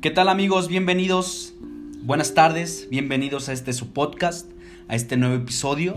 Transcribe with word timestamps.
¿Qué 0.00 0.12
tal 0.12 0.28
amigos? 0.28 0.68
Bienvenidos. 0.68 1.54
Buenas 2.04 2.32
tardes. 2.32 2.86
Bienvenidos 2.88 3.48
a 3.48 3.52
este 3.52 3.72
su 3.72 3.92
podcast, 3.92 4.48
a 4.86 4.94
este 4.94 5.16
nuevo 5.16 5.34
episodio 5.34 5.96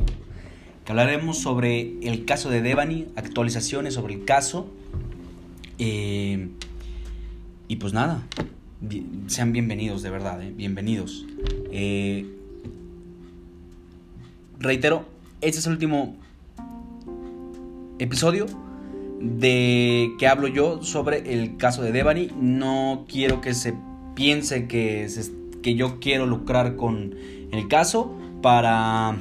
que 0.83 0.91
hablaremos 0.91 1.37
sobre 1.37 1.99
el 2.01 2.25
caso 2.25 2.49
de 2.49 2.63
Devani, 2.63 3.09
actualizaciones 3.15 3.93
sobre 3.93 4.15
el 4.15 4.25
caso. 4.25 4.67
Eh, 5.77 6.49
y 7.67 7.75
pues 7.75 7.93
nada, 7.93 8.23
sean 9.27 9.53
bienvenidos 9.53 10.01
de 10.01 10.09
verdad, 10.09 10.41
eh, 10.41 10.51
bienvenidos. 10.51 11.27
Eh, 11.71 12.25
reitero, 14.57 15.05
este 15.41 15.59
es 15.59 15.67
el 15.67 15.73
último 15.73 16.15
episodio 17.99 18.47
de 19.19 20.13
que 20.17 20.27
hablo 20.27 20.47
yo 20.47 20.81
sobre 20.81 21.35
el 21.35 21.57
caso 21.57 21.83
de 21.83 21.91
Devani. 21.91 22.31
No 22.35 23.05
quiero 23.07 23.41
que 23.41 23.53
se 23.53 23.75
piense 24.15 24.67
que, 24.67 25.07
que 25.61 25.75
yo 25.75 25.99
quiero 25.99 26.25
lucrar 26.25 26.75
con 26.75 27.15
el 27.51 27.67
caso 27.67 28.15
para 28.41 29.15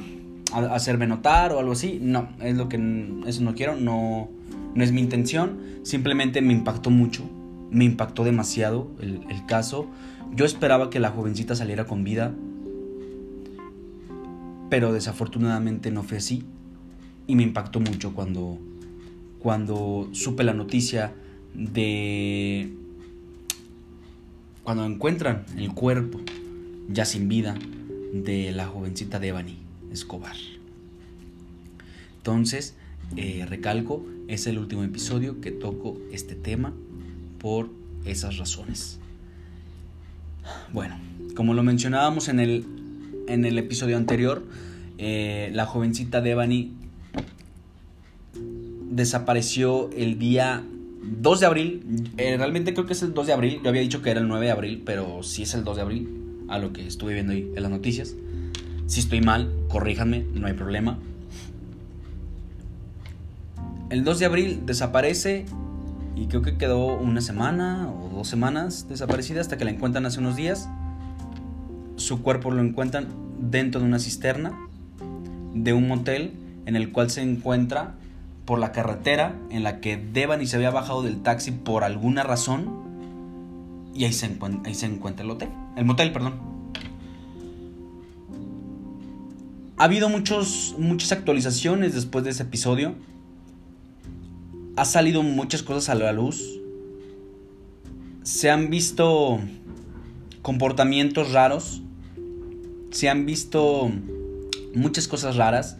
hacerme 0.53 1.07
notar 1.07 1.51
o 1.51 1.59
algo 1.59 1.73
así. 1.73 1.99
No, 2.01 2.29
es 2.41 2.55
lo 2.55 2.69
que 2.69 2.77
eso 3.25 3.41
no 3.43 3.55
quiero, 3.55 3.75
no, 3.75 4.29
no 4.75 4.83
es 4.83 4.91
mi 4.91 5.01
intención. 5.01 5.59
Simplemente 5.83 6.41
me 6.41 6.53
impactó 6.53 6.89
mucho, 6.89 7.23
me 7.69 7.85
impactó 7.85 8.23
demasiado 8.23 8.91
el, 9.01 9.21
el 9.29 9.45
caso. 9.45 9.87
Yo 10.35 10.45
esperaba 10.45 10.89
que 10.89 10.99
la 10.99 11.11
jovencita 11.11 11.55
saliera 11.55 11.85
con 11.85 12.03
vida, 12.03 12.33
pero 14.69 14.93
desafortunadamente 14.93 15.91
no 15.91 16.03
fue 16.03 16.17
así. 16.17 16.43
Y 17.27 17.35
me 17.35 17.43
impactó 17.43 17.79
mucho 17.79 18.13
cuando 18.13 18.57
cuando 19.41 20.07
supe 20.11 20.43
la 20.43 20.53
noticia 20.53 21.13
de 21.53 22.71
cuando 24.63 24.85
encuentran 24.85 25.45
el 25.57 25.73
cuerpo 25.73 26.19
ya 26.89 27.05
sin 27.05 27.27
vida 27.27 27.55
de 28.13 28.51
la 28.51 28.67
jovencita 28.67 29.19
Devani 29.19 29.57
Escobar. 29.91 30.35
Entonces, 32.17 32.75
eh, 33.17 33.45
recalco, 33.47 34.05
es 34.27 34.47
el 34.47 34.57
último 34.57 34.83
episodio 34.83 35.41
que 35.41 35.51
toco 35.51 35.97
este 36.11 36.35
tema 36.35 36.73
por 37.39 37.69
esas 38.05 38.37
razones. 38.37 38.99
Bueno, 40.71 40.97
como 41.35 41.53
lo 41.53 41.63
mencionábamos 41.63 42.29
en 42.29 42.39
el, 42.39 42.65
en 43.27 43.45
el 43.45 43.57
episodio 43.57 43.97
anterior, 43.97 44.43
eh, 44.97 45.49
la 45.53 45.65
jovencita 45.65 46.21
Devani 46.21 46.73
desapareció 48.91 49.89
el 49.91 50.19
día 50.19 50.63
2 51.03 51.39
de 51.39 51.45
abril. 51.45 52.05
Eh, 52.17 52.37
realmente 52.37 52.73
creo 52.73 52.85
que 52.85 52.93
es 52.93 53.03
el 53.03 53.13
2 53.13 53.27
de 53.27 53.33
abril. 53.33 53.59
Yo 53.63 53.69
había 53.69 53.81
dicho 53.81 54.01
que 54.01 54.11
era 54.11 54.19
el 54.19 54.27
9 54.27 54.45
de 54.45 54.51
abril, 54.51 54.83
pero 54.85 55.23
sí 55.23 55.43
es 55.43 55.53
el 55.53 55.63
2 55.63 55.75
de 55.75 55.81
abril, 55.81 56.45
a 56.47 56.59
lo 56.59 56.73
que 56.73 56.85
estuve 56.85 57.13
viendo 57.13 57.33
ahí 57.33 57.51
en 57.55 57.61
las 57.61 57.71
noticias. 57.71 58.15
Si 58.87 58.99
estoy 58.99 59.21
mal, 59.21 59.51
corríjanme, 59.67 60.25
no 60.33 60.47
hay 60.47 60.53
problema. 60.53 60.99
El 63.89 64.03
2 64.03 64.19
de 64.19 64.25
abril 64.25 64.61
desaparece 64.65 65.45
y 66.15 66.27
creo 66.27 66.41
que 66.41 66.57
quedó 66.57 66.97
una 66.97 67.21
semana 67.21 67.89
o 67.89 68.09
dos 68.09 68.27
semanas 68.27 68.87
desaparecida 68.87 69.41
hasta 69.41 69.57
que 69.57 69.65
la 69.65 69.71
encuentran 69.71 70.05
hace 70.05 70.19
unos 70.19 70.35
días. 70.35 70.69
Su 71.95 72.21
cuerpo 72.21 72.51
lo 72.51 72.61
encuentran 72.61 73.07
dentro 73.39 73.81
de 73.81 73.87
una 73.87 73.99
cisterna 73.99 74.57
de 75.53 75.73
un 75.73 75.87
motel 75.87 76.33
en 76.65 76.75
el 76.75 76.91
cual 76.91 77.09
se 77.09 77.21
encuentra 77.21 77.95
por 78.45 78.59
la 78.59 78.71
carretera 78.71 79.35
en 79.49 79.63
la 79.63 79.79
que 79.79 79.97
Devani 79.97 80.45
se 80.45 80.55
había 80.55 80.71
bajado 80.71 81.03
del 81.03 81.21
taxi 81.21 81.51
por 81.51 81.83
alguna 81.83 82.23
razón 82.23 82.81
y 83.93 84.05
ahí 84.05 84.13
se, 84.13 84.25
encuentra, 84.25 84.69
ahí 84.69 84.75
se 84.75 84.85
encuentra 84.85 85.25
el 85.25 85.31
hotel, 85.31 85.49
el 85.75 85.85
motel, 85.85 86.11
perdón. 86.11 86.51
Ha 89.77 89.85
habido 89.85 90.09
muchos, 90.09 90.75
muchas 90.77 91.11
actualizaciones 91.11 91.95
después 91.95 92.23
de 92.23 92.29
ese 92.29 92.43
episodio. 92.43 92.93
Ha 94.75 94.85
salido 94.85 95.23
muchas 95.23 95.63
cosas 95.63 95.89
a 95.89 95.95
la 95.95 96.11
luz. 96.11 96.59
Se 98.21 98.51
han 98.51 98.69
visto 98.69 99.39
comportamientos 100.43 101.31
raros. 101.31 101.81
Se 102.91 103.09
han 103.09 103.25
visto 103.25 103.91
muchas 104.75 105.07
cosas 105.07 105.35
raras. 105.35 105.77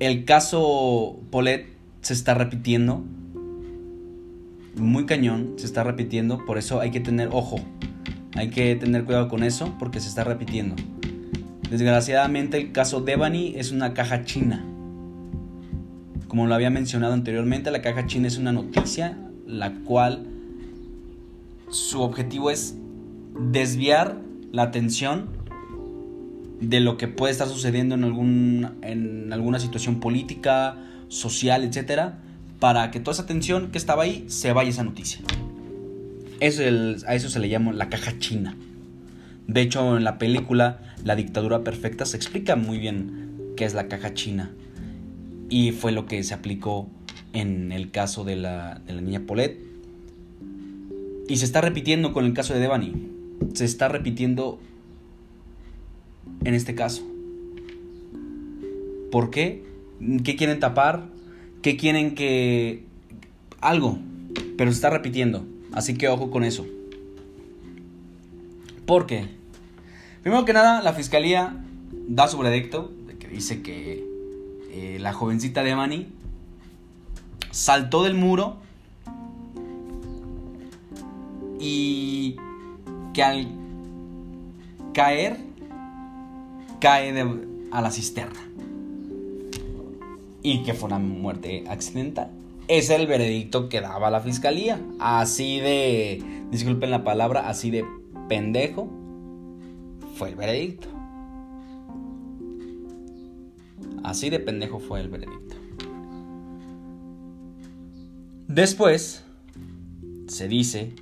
El 0.00 0.26
caso 0.26 1.18
Polet 1.30 1.79
se 2.00 2.12
está 2.12 2.34
repitiendo. 2.34 3.04
Muy 4.76 5.06
cañón, 5.06 5.54
se 5.56 5.66
está 5.66 5.84
repitiendo. 5.84 6.44
Por 6.44 6.58
eso 6.58 6.80
hay 6.80 6.90
que 6.90 7.00
tener 7.00 7.28
ojo. 7.32 7.60
Hay 8.34 8.50
que 8.50 8.74
tener 8.76 9.04
cuidado 9.04 9.28
con 9.28 9.42
eso 9.42 9.74
porque 9.78 10.00
se 10.00 10.08
está 10.08 10.24
repitiendo. 10.24 10.76
Desgraciadamente 11.68 12.56
el 12.56 12.72
caso 12.72 13.00
Devani 13.00 13.54
es 13.56 13.72
una 13.72 13.94
caja 13.94 14.24
china. 14.24 14.64
Como 16.28 16.46
lo 16.46 16.54
había 16.54 16.70
mencionado 16.70 17.12
anteriormente, 17.12 17.70
la 17.70 17.82
caja 17.82 18.06
china 18.06 18.28
es 18.28 18.38
una 18.38 18.52
noticia 18.52 19.18
la 19.46 19.72
cual 19.84 20.26
su 21.70 22.02
objetivo 22.02 22.50
es 22.50 22.76
desviar 23.50 24.20
la 24.52 24.62
atención 24.62 25.28
de 26.60 26.80
lo 26.80 26.96
que 26.96 27.08
puede 27.08 27.32
estar 27.32 27.48
sucediendo 27.48 27.94
en, 27.94 28.04
algún, 28.04 28.70
en 28.82 29.32
alguna 29.32 29.58
situación 29.58 29.98
política 29.98 30.76
social, 31.10 31.64
etcétera, 31.64 32.18
para 32.58 32.90
que 32.90 33.00
toda 33.00 33.12
esa 33.12 33.24
atención 33.24 33.70
que 33.70 33.78
estaba 33.78 34.04
ahí 34.04 34.24
se 34.28 34.52
vaya 34.54 34.70
esa 34.70 34.84
noticia. 34.84 35.20
Eso 36.40 36.62
a 37.06 37.14
eso 37.14 37.28
se 37.28 37.38
le 37.38 37.50
llama 37.50 37.72
la 37.72 37.90
caja 37.90 38.18
china. 38.18 38.56
De 39.46 39.60
hecho, 39.60 39.96
en 39.96 40.04
la 40.04 40.16
película 40.16 40.80
La 41.04 41.16
dictadura 41.16 41.64
perfecta 41.64 42.04
se 42.04 42.16
explica 42.16 42.56
muy 42.56 42.78
bien 42.78 43.52
qué 43.56 43.64
es 43.64 43.74
la 43.74 43.88
caja 43.88 44.14
china. 44.14 44.50
Y 45.48 45.72
fue 45.72 45.92
lo 45.92 46.06
que 46.06 46.22
se 46.22 46.34
aplicó 46.34 46.88
en 47.32 47.72
el 47.72 47.90
caso 47.90 48.24
de 48.24 48.36
la, 48.36 48.80
de 48.86 48.92
la 48.92 49.00
niña 49.00 49.22
Paulette. 49.26 49.58
Y 51.28 51.36
se 51.36 51.44
está 51.44 51.60
repitiendo 51.60 52.12
con 52.12 52.24
el 52.26 52.34
caso 52.34 52.54
de 52.54 52.60
Devani. 52.60 53.08
Se 53.54 53.64
está 53.64 53.88
repitiendo 53.88 54.60
en 56.44 56.54
este 56.54 56.74
caso. 56.74 57.02
¿Por 59.10 59.30
qué? 59.30 59.69
¿Qué 60.24 60.36
quieren 60.36 60.60
tapar? 60.60 61.08
¿Qué 61.62 61.76
quieren 61.76 62.14
que... 62.14 62.84
algo? 63.60 63.98
Pero 64.56 64.70
se 64.70 64.76
está 64.76 64.90
repitiendo. 64.90 65.44
Así 65.72 65.94
que 65.94 66.08
ojo 66.08 66.30
con 66.30 66.44
eso. 66.44 66.66
¿Por 68.86 69.06
qué? 69.06 69.28
Primero 70.22 70.44
que 70.44 70.52
nada, 70.52 70.82
la 70.82 70.92
fiscalía 70.94 71.56
da 72.08 72.28
su 72.28 72.38
veredicto 72.38 72.92
que 73.18 73.28
dice 73.28 73.62
que 73.62 74.04
eh, 74.70 74.98
la 75.00 75.12
jovencita 75.12 75.62
de 75.62 75.76
Mani 75.76 76.08
saltó 77.50 78.02
del 78.02 78.14
muro 78.14 78.56
y 81.60 82.36
que 83.12 83.22
al 83.22 83.48
caer 84.94 85.38
cae 86.80 87.12
a 87.70 87.80
la 87.80 87.90
cisterna 87.90 88.49
y 90.42 90.62
que 90.62 90.74
fue 90.74 90.88
una 90.88 90.98
muerte 90.98 91.64
accidental. 91.68 92.30
Es 92.68 92.90
el 92.90 93.06
veredicto 93.06 93.68
que 93.68 93.80
daba 93.80 94.10
la 94.10 94.20
fiscalía. 94.20 94.80
Así 94.98 95.60
de, 95.60 96.22
disculpen 96.50 96.90
la 96.90 97.04
palabra, 97.04 97.48
así 97.48 97.70
de 97.70 97.84
pendejo 98.28 98.88
fue 100.14 100.30
el 100.30 100.36
veredicto. 100.36 100.88
Así 104.02 104.30
de 104.30 104.38
pendejo 104.40 104.78
fue 104.78 105.00
el 105.00 105.08
veredicto. 105.08 105.56
Después 108.46 109.24
se 110.26 110.48
dice 110.48 110.92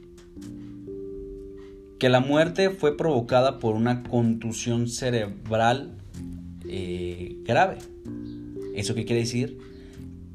que 1.98 2.08
la 2.08 2.20
muerte 2.20 2.70
fue 2.70 2.96
provocada 2.96 3.58
por 3.58 3.74
una 3.74 4.02
contusión 4.02 4.88
cerebral 4.88 5.96
eh, 6.68 7.38
grave. 7.44 7.78
¿Eso 8.74 8.94
qué 8.94 9.04
quiere 9.04 9.22
decir? 9.22 9.58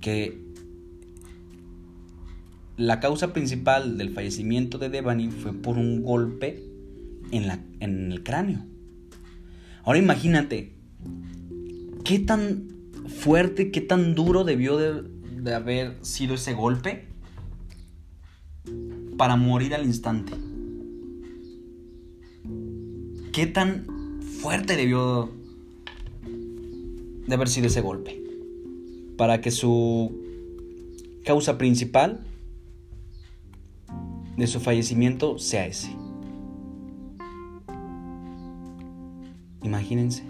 Que 0.02 0.44
la 2.78 3.00
causa 3.00 3.34
principal 3.34 3.98
del 3.98 4.10
fallecimiento 4.10 4.78
de 4.78 4.90
Devani 4.90 5.30
fue 5.30 5.54
por 5.54 5.78
un 5.78 6.02
golpe 6.02 6.64
en, 7.32 7.48
la, 7.48 7.60
en 7.80 8.12
el 8.12 8.24
cráneo. 8.24 8.66
Ahora 9.84 10.00
imagínate, 10.00 10.74
¿qué 12.04 12.20
tan 12.20 12.70
fuerte, 13.08 13.72
qué 13.72 13.82
tan 13.82 14.16
duro 14.16 14.44
debió 14.44 14.78
de, 14.78 15.04
de 15.42 15.54
haber 15.54 15.98
sido 16.02 16.36
ese 16.36 16.54
golpe 16.54 17.08
para 19.18 19.36
morir 19.36 19.76
al 19.76 19.86
instante? 19.86 20.34
¿Qué 23.32 23.46
tan 23.48 23.86
fuerte 24.42 24.76
debió 24.76 25.32
de 27.28 27.36
haber 27.36 27.50
sido 27.50 27.68
ese 27.68 27.82
golpe? 27.82 28.23
Para 29.18 29.42
que 29.42 29.52
su 29.52 30.12
causa 31.24 31.58
principal 31.58 32.26
de 34.38 34.48
su 34.48 34.60
fallecimiento 34.60 35.38
sea 35.40 35.66
ese. 35.66 35.96
Imagínense. 39.64 40.24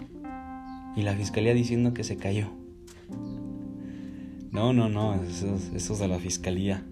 Y 0.96 1.02
la 1.02 1.14
fiscalía 1.14 1.54
diciendo 1.54 1.92
que 1.92 2.04
se 2.04 2.16
cayó. 2.16 2.48
No, 4.52 4.72
no, 4.72 4.88
no, 4.88 5.20
esos, 5.24 5.98
de 5.98 6.08
la 6.08 6.18
fiscalía. 6.20 6.84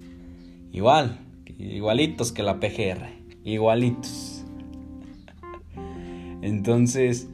Igual, 0.72 1.20
igualitos 1.58 2.32
que 2.32 2.42
la 2.42 2.58
PGR. 2.58 3.06
Igualitos. 3.44 4.44
Entonces... 6.42 7.28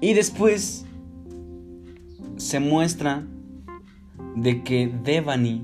Y 0.00 0.14
después 0.14 0.84
se 2.42 2.58
muestra 2.58 3.24
de 4.34 4.64
que 4.64 4.88
Devani 4.88 5.62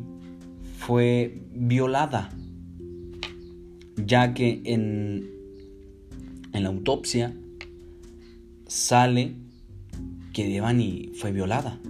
fue 0.79 1.43
violada, 1.53 2.31
ya 3.97 4.33
que 4.33 4.63
en, 4.65 5.29
en 6.53 6.63
la 6.63 6.69
autopsia 6.69 7.35
sale 8.69 9.35
que 10.33 10.49
Devani 10.49 11.11
fue 11.15 11.33
violada, 11.33 11.81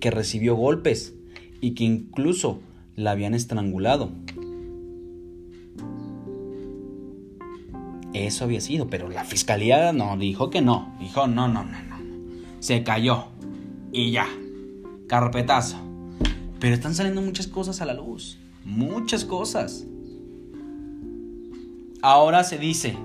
que 0.00 0.10
recibió 0.10 0.56
golpes 0.56 1.14
y 1.60 1.72
que 1.72 1.84
incluso 1.84 2.60
la 2.96 3.10
habían 3.10 3.34
estrangulado. 3.34 4.10
Eso 8.14 8.44
había 8.44 8.62
sido, 8.62 8.88
pero 8.88 9.10
la 9.10 9.24
fiscalía 9.24 9.92
no 9.92 10.16
dijo 10.16 10.48
que 10.48 10.62
no, 10.62 10.96
dijo 10.98 11.26
no, 11.26 11.46
no, 11.46 11.62
no, 11.62 11.82
no. 11.82 11.91
Se 12.62 12.84
cayó 12.84 13.24
y 13.90 14.12
ya. 14.12 14.26
Carpetazo. 15.08 15.76
Pero 16.60 16.74
están 16.74 16.94
saliendo 16.94 17.20
muchas 17.20 17.48
cosas 17.48 17.80
a 17.80 17.84
la 17.84 17.92
luz, 17.94 18.38
muchas 18.64 19.24
cosas. 19.24 19.84
Ahora 22.00 22.44
se 22.44 22.58
dice 22.58 22.96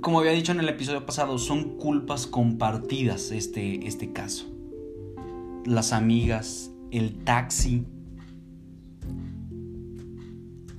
como 0.00 0.20
había 0.20 0.32
dicho 0.32 0.52
en 0.52 0.60
el 0.60 0.68
episodio 0.70 1.04
pasado, 1.04 1.36
son 1.36 1.76
culpas 1.76 2.26
compartidas 2.26 3.30
este, 3.30 3.86
este 3.86 4.10
caso. 4.10 4.46
Las 5.66 5.92
amigas, 5.92 6.70
el 6.90 7.24
taxi. 7.24 7.84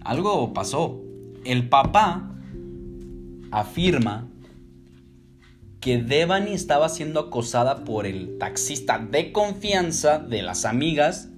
Algo 0.02 0.52
pasó. 0.54 1.04
El 1.44 1.70
papá 1.70 2.36
afirma 3.52 4.28
que 5.80 5.98
Devani 5.98 6.54
estaba 6.54 6.90
siendo 6.90 7.20
acosada 7.20 7.86
por 7.86 8.06
el 8.06 8.38
taxista 8.38 9.00
de 9.00 9.32
confianza 9.32 10.20
de 10.20 10.42
las 10.42 10.66
amigas 10.66 11.30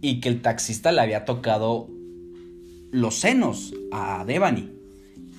y 0.00 0.20
que 0.20 0.28
el 0.28 0.42
taxista 0.42 0.92
le 0.92 1.00
había 1.00 1.24
tocado 1.24 1.88
los 2.90 3.14
senos 3.14 3.74
a 3.90 4.24
Devani 4.26 4.70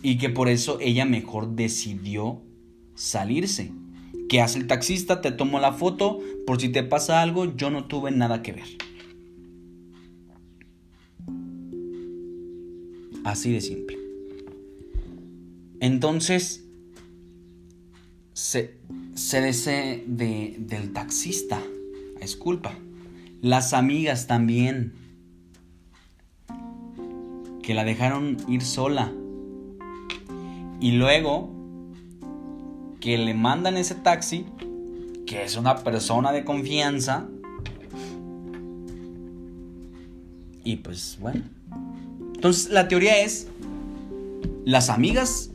y 0.02 0.18
que 0.18 0.30
por 0.30 0.50
eso 0.50 0.80
ella 0.82 1.06
mejor 1.06 1.56
decidió 1.56 2.42
salirse. 2.96 3.72
¿Qué 4.30 4.42
hace 4.42 4.60
el 4.60 4.68
taxista? 4.68 5.22
Te 5.22 5.32
tomo 5.32 5.60
la 5.60 5.74
foto, 5.74 6.20
por 6.48 6.60
si 6.60 6.70
te 6.70 6.84
pasa 6.84 7.22
algo, 7.22 7.56
yo 7.56 7.70
no 7.70 7.86
tuve 7.86 8.10
nada 8.12 8.42
que 8.42 8.54
ver. 8.54 8.68
Así 13.24 13.54
de 13.54 13.62
simple. 13.62 13.98
Entonces, 15.80 16.63
dice 18.34 20.04
de, 20.08 20.56
del 20.60 20.94
taxista, 20.94 21.62
es 22.20 22.36
culpa. 22.36 22.74
Las 23.42 23.74
amigas 23.74 24.28
también, 24.28 24.94
que 27.62 27.74
la 27.74 27.84
dejaron 27.84 28.38
ir 28.48 28.62
sola 28.62 29.12
y 30.80 30.92
luego 30.92 31.50
que 33.00 33.18
le 33.18 33.34
mandan 33.34 33.78
ese 33.78 33.96
taxi, 33.96 34.46
que 35.26 35.44
es 35.44 35.58
una 35.58 35.78
persona 35.78 36.32
de 36.32 36.44
confianza. 36.44 37.28
Y 40.64 40.78
pues 40.78 41.18
bueno. 41.20 41.44
Entonces 42.36 42.70
la 42.70 42.88
teoría 42.88 43.22
es, 43.22 43.48
las 44.66 44.90
amigas 44.90 45.52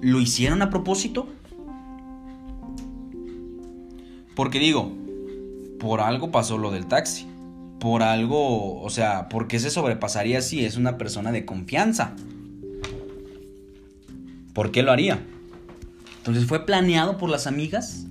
lo 0.00 0.20
hicieron 0.20 0.62
a 0.62 0.70
propósito. 0.70 1.28
Porque 4.34 4.58
digo, 4.58 4.92
por 5.78 6.00
algo 6.00 6.30
pasó 6.30 6.58
lo 6.58 6.70
del 6.70 6.86
taxi. 6.86 7.26
Por 7.78 8.02
algo, 8.02 8.80
o 8.80 8.90
sea, 8.90 9.28
¿por 9.28 9.46
qué 9.46 9.58
se 9.58 9.70
sobrepasaría 9.70 10.40
si 10.40 10.64
es 10.64 10.76
una 10.76 10.96
persona 10.96 11.32
de 11.32 11.44
confianza? 11.44 12.16
¿Por 14.54 14.70
qué 14.70 14.82
lo 14.82 14.92
haría? 14.92 15.22
Entonces 16.18 16.46
fue 16.46 16.64
planeado 16.64 17.18
por 17.18 17.28
las 17.28 17.46
amigas. 17.46 18.06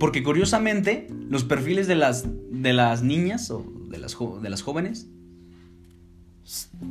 Porque 0.00 0.22
curiosamente, 0.22 1.08
los 1.28 1.44
perfiles 1.44 1.86
de 1.86 1.96
las, 1.96 2.24
de 2.50 2.72
las 2.72 3.02
niñas 3.02 3.50
o 3.50 3.64
de 3.90 3.98
las, 3.98 4.16
de 4.40 4.50
las 4.50 4.62
jóvenes, 4.62 5.08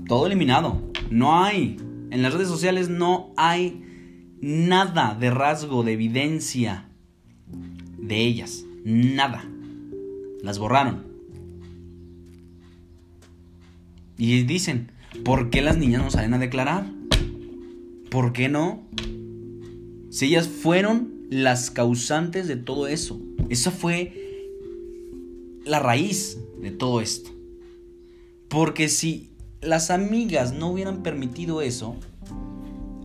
todo 0.07 0.27
eliminado. 0.27 0.81
No 1.09 1.44
hay. 1.44 1.77
En 2.12 2.21
las 2.21 2.33
redes 2.33 2.47
sociales 2.47 2.89
no 2.89 3.33
hay 3.38 3.83
nada 4.39 5.15
de 5.19 5.29
rasgo, 5.29 5.83
de 5.83 5.94
evidencia 5.94 6.90
de 8.01 8.21
ellas. 8.21 8.65
Nada. 8.83 9.45
Las 10.42 10.59
borraron. 10.59 11.06
Y 14.18 14.44
dicen, 14.44 14.92
¿por 15.24 15.50
qué 15.50 15.62
las 15.62 15.77
niñas 15.77 16.03
no 16.03 16.12
salen 16.12 16.33
a 16.33 16.39
declarar? 16.39 16.86
¿Por 18.09 18.33
qué 18.33 18.50
no? 18.50 18.83
Si 20.09 20.25
ellas 20.27 20.48
fueron 20.48 21.13
las 21.30 21.71
causantes 21.71 22.48
de 22.48 22.57
todo 22.57 22.88
eso. 22.88 23.19
Esa 23.50 23.71
fue 23.71 24.13
la 25.65 25.80
raíz 25.80 26.38
de 26.62 26.71
todo 26.71 27.01
esto. 27.01 27.31
Porque 28.50 28.89
si 28.89 29.30
las 29.62 29.92
amigas 29.92 30.53
no 30.53 30.71
hubieran 30.71 31.03
permitido 31.03 31.62
eso, 31.62 31.95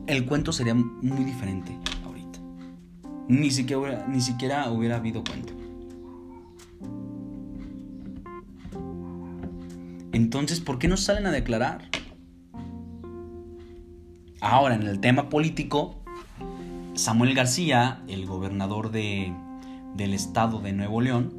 el 0.07 0.27
cuento 0.27 0.53
sería 0.53 0.75
muy 0.75 1.25
diferente. 1.25 1.79
Ni 3.29 3.51
siquiera, 3.51 4.07
ni 4.09 4.21
siquiera 4.21 4.71
hubiera 4.71 4.97
habido 4.97 5.25
cuento. 5.25 5.53
Entonces, 10.13 10.61
¿por 10.61 10.79
qué 10.79 10.89
no 10.89 10.97
salen 10.97 11.27
a 11.27 11.31
declarar? 11.31 11.91
Ahora, 14.41 14.75
en 14.75 14.85
el 14.85 15.01
tema 15.01 15.29
político, 15.29 15.97
Samuel 16.95 17.35
García, 17.35 18.03
el 18.09 18.27
gobernador 18.27 18.91
de, 18.91 19.33
del 19.95 20.15
estado 20.15 20.61
de 20.61 20.73
Nuevo 20.73 21.01
León, 21.01 21.35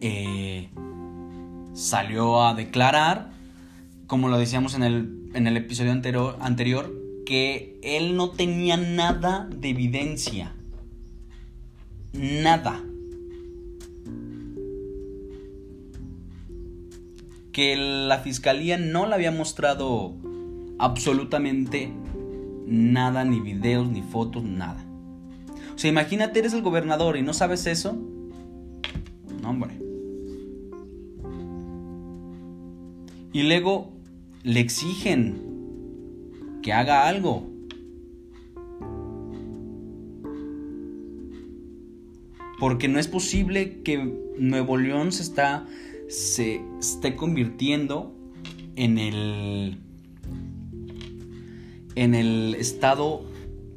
eh, 0.00 0.70
salió 1.74 2.42
a 2.42 2.54
declarar, 2.54 3.30
como 4.06 4.28
lo 4.28 4.38
decíamos 4.38 4.74
en 4.74 4.82
el, 4.82 5.30
en 5.34 5.46
el 5.46 5.56
episodio 5.56 5.92
anterior, 5.92 6.99
que 7.30 7.78
él 7.84 8.16
no 8.16 8.30
tenía 8.30 8.76
nada 8.76 9.48
de 9.56 9.68
evidencia. 9.68 10.52
Nada. 12.12 12.82
Que 17.52 17.76
la 17.76 18.18
fiscalía 18.18 18.78
no 18.78 19.06
le 19.06 19.14
había 19.14 19.30
mostrado 19.30 20.14
absolutamente 20.80 21.92
nada, 22.66 23.24
ni 23.24 23.38
videos, 23.38 23.88
ni 23.88 24.02
fotos, 24.02 24.42
nada. 24.42 24.84
O 25.72 25.78
sea, 25.78 25.88
imagínate, 25.88 26.40
eres 26.40 26.52
el 26.52 26.62
gobernador 26.62 27.16
y 27.16 27.22
no 27.22 27.32
sabes 27.32 27.64
eso. 27.68 27.96
No, 29.40 29.50
hombre. 29.50 29.78
Y 33.32 33.44
luego 33.44 33.92
le 34.42 34.58
exigen 34.58 35.49
que 36.62 36.72
haga 36.72 37.08
algo. 37.08 37.48
Porque 42.58 42.88
no 42.88 42.98
es 42.98 43.08
posible 43.08 43.80
que 43.82 43.98
Nuevo 44.38 44.76
León 44.76 45.12
se 45.12 45.22
está 45.22 45.66
se 46.08 46.60
esté 46.80 47.14
convirtiendo 47.14 48.14
en 48.74 48.98
el 48.98 49.78
en 51.94 52.14
el 52.14 52.56
estado 52.56 53.24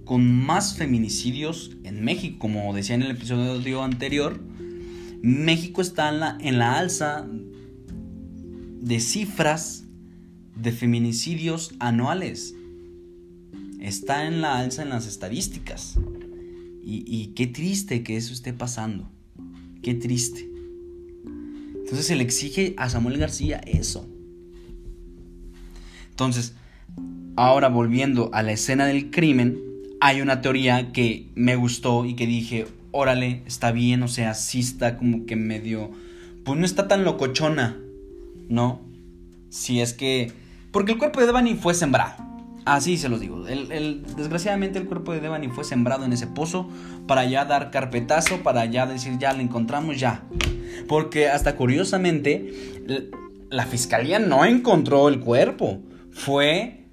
con 0.05 0.45
más 0.45 0.75
feminicidios 0.75 1.77
en 1.83 2.03
México. 2.03 2.39
Como 2.39 2.73
decía 2.73 2.95
en 2.95 3.03
el 3.03 3.11
episodio 3.11 3.83
anterior, 3.83 4.39
México 5.21 5.81
está 5.81 6.09
en 6.09 6.19
la, 6.19 6.37
en 6.41 6.57
la 6.57 6.77
alza 6.77 7.25
de 7.27 8.99
cifras 8.99 9.85
de 10.55 10.71
feminicidios 10.71 11.73
anuales. 11.79 12.55
Está 13.83 14.27
en 14.27 14.39
la 14.39 14.59
alza 14.59 14.81
en 14.81 14.89
las 14.89 15.05
estadísticas. 15.05 15.99
Y, 16.81 17.03
y, 17.05 17.33
qué 17.35 17.47
triste 17.47 18.01
que 18.01 18.15
eso 18.15 18.31
esté 18.31 18.53
pasando. 18.53 19.09
Qué 19.81 19.93
triste. 19.93 20.49
Entonces 21.75 22.07
se 22.07 22.15
le 22.15 22.23
exige 22.23 22.75
a 22.77 22.89
Samuel 22.89 23.17
García 23.17 23.59
eso. 23.65 24.07
Entonces, 26.11 26.53
ahora 27.35 27.67
volviendo 27.67 28.29
a 28.33 28.41
la 28.41 28.53
escena 28.53 28.85
del 28.85 29.11
crimen, 29.11 29.59
hay 29.99 30.21
una 30.21 30.39
teoría 30.39 30.93
que 30.93 31.27
me 31.35 31.57
gustó 31.57 32.05
y 32.05 32.13
que 32.13 32.25
dije, 32.25 32.67
órale, 32.91 33.43
está 33.45 33.73
bien, 33.73 34.01
o 34.03 34.07
sea, 34.07 34.33
sí 34.33 34.61
está 34.61 34.97
como 34.97 35.25
que 35.25 35.35
medio... 35.35 35.91
Pues 36.45 36.57
no 36.57 36.65
está 36.65 36.87
tan 36.87 37.03
locochona, 37.03 37.77
¿no? 38.47 38.79
Si 39.49 39.81
es 39.81 39.91
que... 39.93 40.31
Porque 40.71 40.93
el 40.93 40.97
cuerpo 40.97 41.19
de 41.19 41.25
Devani 41.25 41.55
fue 41.55 41.73
sembrado. 41.73 42.32
Así 42.65 42.97
se 42.97 43.09
los 43.09 43.19
digo. 43.19 43.47
El, 43.47 44.05
desgraciadamente 44.15 44.79
el 44.79 44.85
cuerpo 44.85 45.13
de 45.13 45.19
Devani 45.19 45.49
fue 45.49 45.63
sembrado 45.63 46.05
en 46.05 46.13
ese 46.13 46.27
pozo 46.27 46.69
para 47.07 47.25
ya 47.25 47.45
dar 47.45 47.71
carpetazo, 47.71 48.37
para 48.37 48.65
ya 48.65 48.85
decir 48.85 49.17
ya 49.19 49.33
lo 49.33 49.41
encontramos 49.41 49.99
ya. 49.99 50.23
Porque 50.87 51.29
hasta 51.29 51.55
curiosamente 51.55 53.11
la 53.49 53.65
fiscalía 53.65 54.19
no 54.19 54.45
encontró 54.45 55.09
el 55.09 55.19
cuerpo. 55.19 55.79
Fue 56.11 56.85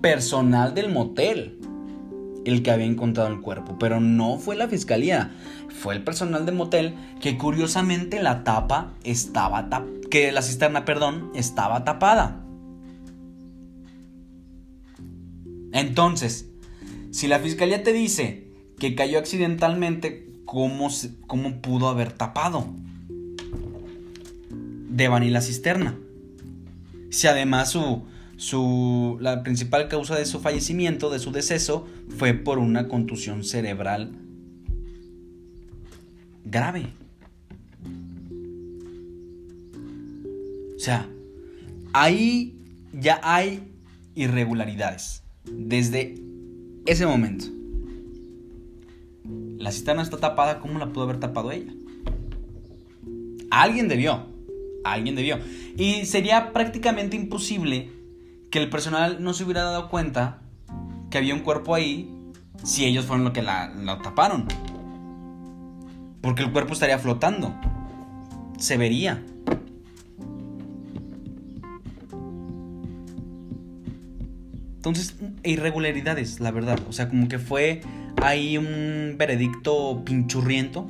personal 0.00 0.74
del 0.74 0.92
motel 0.92 1.58
el 2.44 2.62
que 2.62 2.70
había 2.70 2.86
encontrado 2.86 3.30
el 3.30 3.40
cuerpo, 3.40 3.76
pero 3.78 4.00
no 4.00 4.38
fue 4.38 4.54
la 4.54 4.68
fiscalía, 4.68 5.32
fue 5.70 5.94
el 5.94 6.04
personal 6.04 6.44
del 6.44 6.54
motel 6.54 6.94
que 7.20 7.38
curiosamente 7.38 8.22
la 8.22 8.44
tapa 8.44 8.92
estaba 9.02 9.68
que 10.10 10.30
la 10.30 10.42
cisterna, 10.42 10.84
perdón, 10.84 11.30
estaba 11.34 11.84
tapada. 11.84 12.43
Entonces, 15.74 16.48
si 17.10 17.26
la 17.26 17.40
fiscalía 17.40 17.82
te 17.82 17.92
dice 17.92 18.46
que 18.78 18.94
cayó 18.94 19.18
accidentalmente, 19.18 20.30
¿cómo, 20.44 20.88
cómo 21.26 21.60
pudo 21.60 21.88
haber 21.88 22.12
tapado? 22.12 22.72
Devan 24.88 25.24
y 25.24 25.30
la 25.30 25.40
cisterna. 25.40 25.98
Si 27.10 27.26
además 27.26 27.70
su, 27.72 28.04
su, 28.36 29.18
la 29.20 29.42
principal 29.42 29.88
causa 29.88 30.14
de 30.14 30.26
su 30.26 30.38
fallecimiento, 30.38 31.10
de 31.10 31.18
su 31.18 31.32
deceso, 31.32 31.88
fue 32.18 32.34
por 32.34 32.58
una 32.58 32.86
contusión 32.86 33.42
cerebral 33.42 34.12
grave. 36.44 36.86
O 40.76 40.78
sea, 40.78 41.08
ahí 41.92 42.56
ya 42.92 43.20
hay 43.24 43.72
irregularidades. 44.14 45.23
Desde 45.44 46.16
ese 46.86 47.06
momento. 47.06 47.46
La 49.58 49.72
cisterna 49.72 50.02
está 50.02 50.18
tapada, 50.18 50.60
¿cómo 50.60 50.78
la 50.78 50.92
pudo 50.92 51.04
haber 51.04 51.20
tapado 51.20 51.52
ella? 51.52 51.72
Alguien 53.50 53.88
debió. 53.88 54.26
Alguien 54.84 55.14
debió. 55.14 55.38
Y 55.76 56.04
sería 56.04 56.52
prácticamente 56.52 57.16
imposible 57.16 57.90
que 58.50 58.58
el 58.58 58.68
personal 58.68 59.22
no 59.22 59.32
se 59.32 59.44
hubiera 59.44 59.62
dado 59.62 59.88
cuenta 59.88 60.42
que 61.10 61.18
había 61.18 61.34
un 61.34 61.40
cuerpo 61.40 61.74
ahí 61.74 62.10
si 62.62 62.84
ellos 62.84 63.04
fueron 63.04 63.24
los 63.24 63.32
que 63.32 63.42
la, 63.42 63.68
la 63.68 64.00
taparon. 64.02 64.46
Porque 66.20 66.42
el 66.42 66.52
cuerpo 66.52 66.74
estaría 66.74 66.98
flotando. 66.98 67.54
Se 68.58 68.76
vería. 68.76 69.24
Entonces, 74.84 75.16
irregularidades, 75.44 76.40
la 76.40 76.50
verdad. 76.50 76.78
O 76.86 76.92
sea, 76.92 77.08
como 77.08 77.26
que 77.26 77.38
fue 77.38 77.80
ahí 78.20 78.58
un 78.58 79.14
veredicto 79.16 80.02
pinchurriento. 80.04 80.86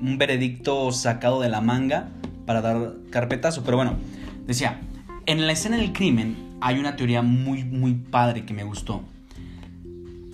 Un 0.00 0.16
veredicto 0.16 0.90
sacado 0.90 1.42
de 1.42 1.50
la 1.50 1.60
manga 1.60 2.08
para 2.46 2.62
dar 2.62 2.94
carpetazo. 3.10 3.62
Pero 3.62 3.76
bueno, 3.76 3.98
decía, 4.46 4.80
en 5.26 5.46
la 5.46 5.52
escena 5.52 5.76
del 5.76 5.92
crimen 5.92 6.56
hay 6.62 6.78
una 6.78 6.96
teoría 6.96 7.20
muy, 7.20 7.62
muy 7.62 7.92
padre 7.92 8.46
que 8.46 8.54
me 8.54 8.64
gustó. 8.64 9.02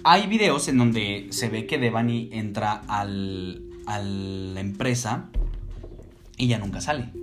Hay 0.05 0.29
videos 0.29 0.69
en 0.69 0.79
donde 0.79 1.27
se 1.31 1.49
ve 1.49 1.67
que 1.67 1.77
Devani 1.77 2.29
entra 2.31 2.83
al, 2.87 3.65
a 3.87 3.99
la 3.99 4.61
empresa 4.61 5.29
y 6.37 6.47
ya 6.47 6.59
nunca 6.59 6.81
sale. 6.81 7.20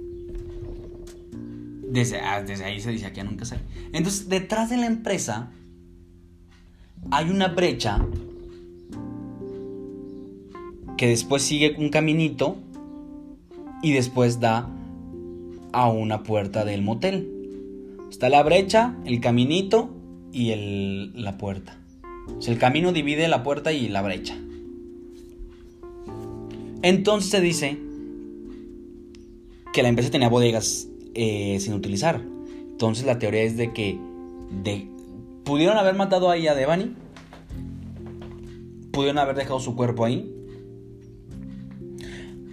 Desde, 1.90 2.20
ah, 2.20 2.44
desde 2.44 2.66
ahí 2.66 2.82
se 2.82 2.92
dice 2.92 3.12
ya 3.14 3.24
nunca 3.24 3.46
sale. 3.46 3.62
Entonces, 3.94 4.28
detrás 4.28 4.70
de 4.70 4.78
la 4.78 4.88
empresa 4.88 5.52
hay 7.12 7.30
una 7.30 7.48
brecha 7.48 8.06
que 10.98 11.08
después 11.08 11.44
sigue 11.44 11.76
un 11.78 11.90
caminito 11.90 12.58
y 13.82 13.94
después 13.94 14.40
da 14.40 14.70
a 15.72 15.90
una 15.90 16.24
puerta 16.24 16.66
del 16.66 16.82
motel. 16.82 17.32
Está 18.10 18.30
la 18.30 18.44
brecha, 18.44 18.96
el 19.06 19.22
caminito 19.22 19.90
y 20.34 20.52
el, 20.52 21.24
la 21.24 21.38
puerta. 21.38 21.78
El 22.46 22.58
camino 22.58 22.92
divide 22.92 23.28
la 23.28 23.44
puerta 23.44 23.72
y 23.72 23.88
la 23.88 24.02
brecha. 24.02 24.36
Entonces 26.82 27.32
se 27.32 27.42
dice 27.42 27.78
que 29.72 29.84
la 29.84 29.90
empresa 29.90 30.12
tenía 30.12 30.30
bodegas 30.30 30.88
eh, 31.20 31.60
sin 31.60 31.74
utilizar. 31.74 32.22
Entonces 32.70 33.08
la 33.08 33.18
teoría 33.18 33.42
es 33.42 33.58
de 33.58 33.74
que 33.74 33.98
pudieron 35.44 35.76
haber 35.78 35.96
matado 35.96 36.30
ahí 36.30 36.48
a 36.48 36.54
Devani. 36.54 36.94
Pudieron 38.92 39.18
haber 39.18 39.36
dejado 39.36 39.60
su 39.60 39.76
cuerpo 39.76 40.06
ahí. 40.06 40.32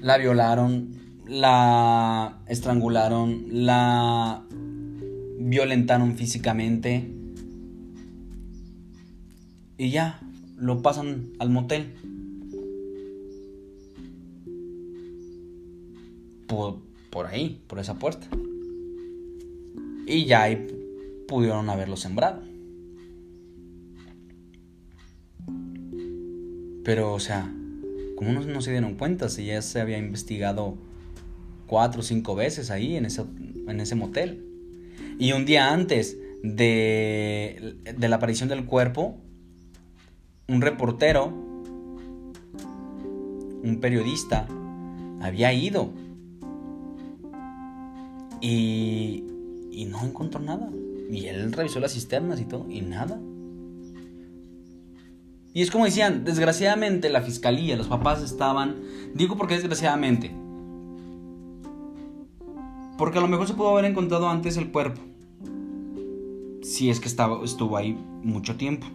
La 0.00 0.16
violaron. 0.16 0.94
La 1.26 2.40
estrangularon. 2.47 3.44
La 3.50 4.47
violentaron 5.38 6.16
físicamente. 6.16 7.11
Y 9.76 9.90
ya, 9.90 10.21
lo 10.56 10.80
pasan 10.80 11.33
al 11.38 11.50
motel. 11.50 11.92
Por, 16.47 16.78
por 17.11 17.26
ahí, 17.26 17.62
por 17.66 17.78
esa 17.78 17.99
puerta. 17.99 18.26
Y 20.07 20.27
ya 20.27 20.43
ahí 20.43 20.67
pudieron 21.27 21.69
haberlo 21.71 21.97
sembrado. 21.97 22.43
Pero, 26.85 27.15
o 27.15 27.21
sea, 27.21 27.51
¿cómo 28.17 28.33
no, 28.33 28.61
se 28.61 28.71
dieron 28.71 28.95
cuenta 28.97 29.29
si 29.29 29.47
ya 29.47 29.63
se 29.63 29.81
había 29.81 29.99
investigado 29.99 30.77
cuatro 31.67 32.01
o 32.01 32.05
cinco 32.05 32.35
veces 32.35 32.71
ahí 32.71 32.97
en 32.97 33.07
ese, 33.07 33.25
en 33.67 33.81
ese 33.81 33.95
motel? 33.95 34.45
Y 35.19 35.33
un 35.33 35.47
día 35.47 35.73
antes 35.73 36.19
de, 36.43 37.77
de 37.97 38.09
la 38.09 38.17
aparición 38.17 38.51
del 38.51 38.67
cuerpo, 38.67 39.17
un 40.47 40.61
reportero, 40.61 41.27
un 43.63 43.79
periodista, 43.81 44.47
había 45.23 45.55
ido 45.55 45.91
y, 48.47 49.25
y 49.75 49.85
no 49.87 50.02
encontró 50.02 50.40
nada. 50.40 50.71
Y 51.11 51.26
él 51.26 51.52
revisó 51.52 51.81
las 51.81 51.93
cisternas 51.93 52.40
y 52.40 52.45
todo, 52.45 52.66
y 52.71 52.81
nada. 52.81 53.21
Y 55.52 55.62
es 55.62 55.71
como 55.71 55.85
decían, 55.85 56.25
desgraciadamente 56.25 57.11
la 57.11 57.23
fiscalía, 57.23 57.76
los 57.76 57.87
papás 57.87 58.23
estaban, 58.23 58.76
digo 59.14 59.37
porque 59.37 59.54
desgraciadamente, 59.54 60.33
porque 62.99 63.19
a 63.19 63.21
lo 63.21 63.28
mejor 63.28 63.47
se 63.47 63.54
pudo 63.54 63.69
haber 63.69 63.85
encontrado 63.85 64.28
antes 64.28 64.57
el 64.57 64.73
cuerpo, 64.73 65.00
si 66.62 66.90
es 66.90 66.99
que 66.99 67.07
estaba, 67.07 67.45
estuvo 67.45 67.76
ahí 67.76 67.97
mucho 68.23 68.57
tiempo. 68.57 68.87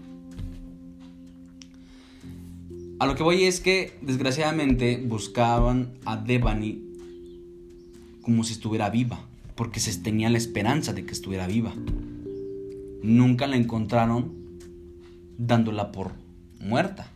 A 2.99 3.05
lo 3.05 3.15
que 3.15 3.23
voy 3.23 3.45
es 3.45 3.61
que 3.61 3.97
desgraciadamente 4.01 5.01
buscaban 5.05 5.93
a 6.03 6.17
Devani 6.17 6.83
como 8.21 8.43
si 8.43 8.51
estuviera 8.51 8.89
viva 8.89 9.28
porque 9.59 9.81
se 9.81 9.93
tenía 9.99 10.29
la 10.29 10.37
esperanza 10.37 10.93
de 10.93 11.05
que 11.05 11.11
estuviera 11.11 11.45
viva. 11.45 11.73
Nunca 13.03 13.45
la 13.45 13.57
encontraron 13.57 14.31
dándola 15.37 15.91
por 15.91 16.13
muerta. 16.61 17.11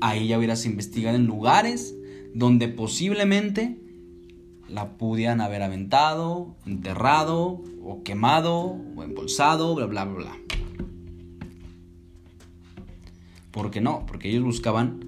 Ahí 0.00 0.28
ya 0.28 0.38
hubieras 0.38 0.64
investigado 0.64 1.16
en 1.16 1.26
lugares 1.26 1.94
donde 2.32 2.68
posiblemente 2.68 3.76
la 4.66 4.96
pudieran 4.96 5.42
haber 5.42 5.62
aventado, 5.62 6.56
enterrado, 6.64 7.62
o 7.84 8.02
quemado, 8.02 8.78
o 8.96 9.02
embolsado, 9.02 9.74
bla, 9.74 9.84
bla, 9.84 10.06
bla, 10.06 10.14
bla. 10.14 10.36
¿Por 13.50 13.70
qué 13.70 13.82
no? 13.82 14.06
Porque 14.06 14.30
ellos 14.30 14.44
buscaban 14.44 15.00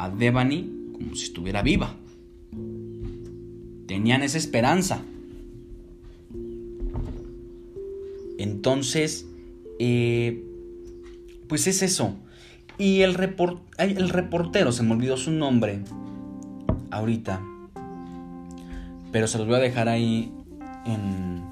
a 0.00 0.10
Devani 0.10 0.90
como 0.92 1.14
si 1.14 1.26
estuviera 1.26 1.62
viva. 1.62 1.94
Tenían 3.86 4.24
esa 4.24 4.38
esperanza. 4.38 5.04
Entonces, 8.38 9.26
eh, 9.78 10.44
pues 11.48 11.66
es 11.66 11.82
eso. 11.82 12.16
Y 12.78 13.02
el, 13.02 13.16
el 13.78 14.08
reportero, 14.08 14.72
se 14.72 14.82
me 14.82 14.92
olvidó 14.92 15.16
su 15.16 15.30
nombre 15.30 15.80
ahorita. 16.90 17.42
Pero 19.12 19.26
se 19.26 19.38
los 19.38 19.46
voy 19.46 19.56
a 19.56 19.60
dejar 19.60 19.88
ahí 19.88 20.32
en, 20.86 21.42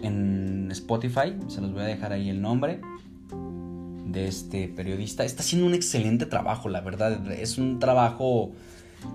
en 0.00 0.68
Spotify, 0.70 1.34
se 1.48 1.60
los 1.60 1.72
voy 1.72 1.82
a 1.82 1.86
dejar 1.86 2.12
ahí 2.12 2.30
el 2.30 2.40
nombre 2.40 2.80
de 4.06 4.26
este 4.26 4.68
periodista. 4.68 5.24
Está 5.24 5.42
haciendo 5.42 5.66
un 5.66 5.74
excelente 5.74 6.26
trabajo, 6.26 6.68
la 6.68 6.80
verdad. 6.80 7.30
Es 7.32 7.58
un 7.58 7.78
trabajo 7.78 8.52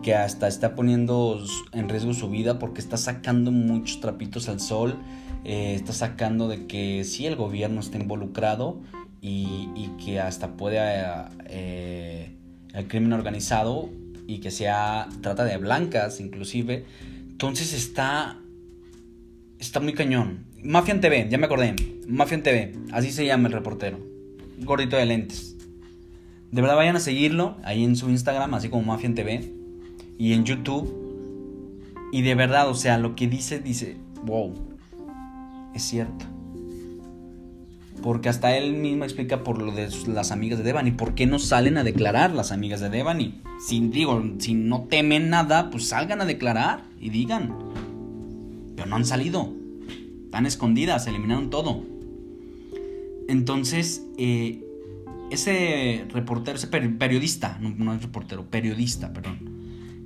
que 0.04 0.16
hasta 0.16 0.48
está 0.48 0.76
poniendo 0.76 1.44
en 1.74 1.90
riesgo 1.90 2.14
su 2.14 2.30
vida 2.30 2.60
porque 2.60 2.82
está 2.82 2.98
sacando 2.98 3.52
muchos 3.52 4.00
trapitos 4.02 4.50
al 4.50 4.60
sol. 4.60 4.98
Eh, 5.46 5.74
está 5.76 5.94
sacando 5.94 6.48
de 6.48 6.68
que 6.68 7.04
sí 7.04 7.26
el 7.26 7.36
gobierno 7.36 7.80
está 7.80 7.98
involucrado 7.98 8.82
y, 9.22 9.90
que 10.04 10.20
hasta 10.20 10.56
puede 10.56 10.80
eh, 11.48 12.32
el 12.74 12.88
crimen 12.88 13.14
organizado 13.14 13.90
y 14.28 14.40
que 14.40 14.52
sea 14.52 15.10
trata 15.22 15.44
de 15.46 15.58
blancas 15.58 16.20
inclusive. 16.20 16.86
Entonces 17.30 17.74
está 17.74 18.38
está 19.60 19.80
muy 19.80 19.94
cañón. 19.94 20.46
Mafian 20.64 21.02
TV, 21.02 21.28
ya 21.30 21.38
me 21.38 21.46
acordé. 21.46 21.76
Mafian 22.08 22.44
TV, 22.44 22.74
así 22.92 23.12
se 23.12 23.26
llama 23.26 23.48
el 23.48 23.54
reportero. 23.54 24.00
Gordito 24.60 24.98
de 24.98 25.06
lentes. 25.06 25.56
De 26.52 26.62
verdad 26.62 26.76
vayan 26.76 26.96
a 26.96 27.00
seguirlo 27.00 27.58
ahí 27.64 27.84
en 27.84 27.96
su 27.96 28.10
Instagram, 28.10 28.54
así 28.54 28.70
como 28.70 28.84
Mafian 28.84 29.16
TV. 29.16 29.59
Y 30.20 30.34
en 30.34 30.46
YouTube. 30.46 30.88
Y 32.12 32.22
de 32.22 32.36
verdad, 32.36 32.70
o 32.70 32.76
sea, 32.76 33.00
lo 33.00 33.16
que 33.16 33.28
dice, 33.28 33.60
dice, 33.60 33.98
wow, 34.24 34.54
es 35.74 35.82
cierto. 35.82 36.26
Porque 38.04 38.30
hasta 38.30 38.56
él 38.56 38.74
mismo 38.74 39.04
explica 39.04 39.44
por 39.44 39.62
lo 39.62 39.72
de 39.72 39.90
las 40.08 40.32
amigas 40.32 40.60
de 40.60 40.66
Devani. 40.66 40.92
¿Por 40.92 41.16
qué 41.16 41.26
no 41.26 41.40
salen 41.40 41.78
a 41.78 41.84
declarar 41.84 42.34
las 42.34 42.52
amigas 42.52 42.80
de 42.80 42.90
Devani? 42.90 43.42
Si 43.66 43.80
digo, 43.80 44.24
si 44.38 44.54
no 44.54 44.84
temen 44.90 45.30
nada, 45.30 45.70
pues 45.70 45.88
salgan 45.88 46.22
a 46.22 46.26
declarar 46.26 46.84
y 47.00 47.10
digan. 47.10 47.56
Pero 48.76 48.88
no 48.88 48.96
han 48.96 49.06
salido. 49.06 49.54
Están 50.26 50.46
escondidas, 50.46 51.08
eliminaron 51.08 51.50
todo. 51.50 51.84
Entonces, 53.28 54.06
eh, 54.18 54.64
ese 55.30 56.06
reportero, 56.10 56.58
ese 56.58 56.68
periodista, 56.68 57.60
no, 57.62 57.94
es 57.94 58.02
reportero, 58.02 58.46
periodista, 58.50 59.14
perdón, 59.14 59.59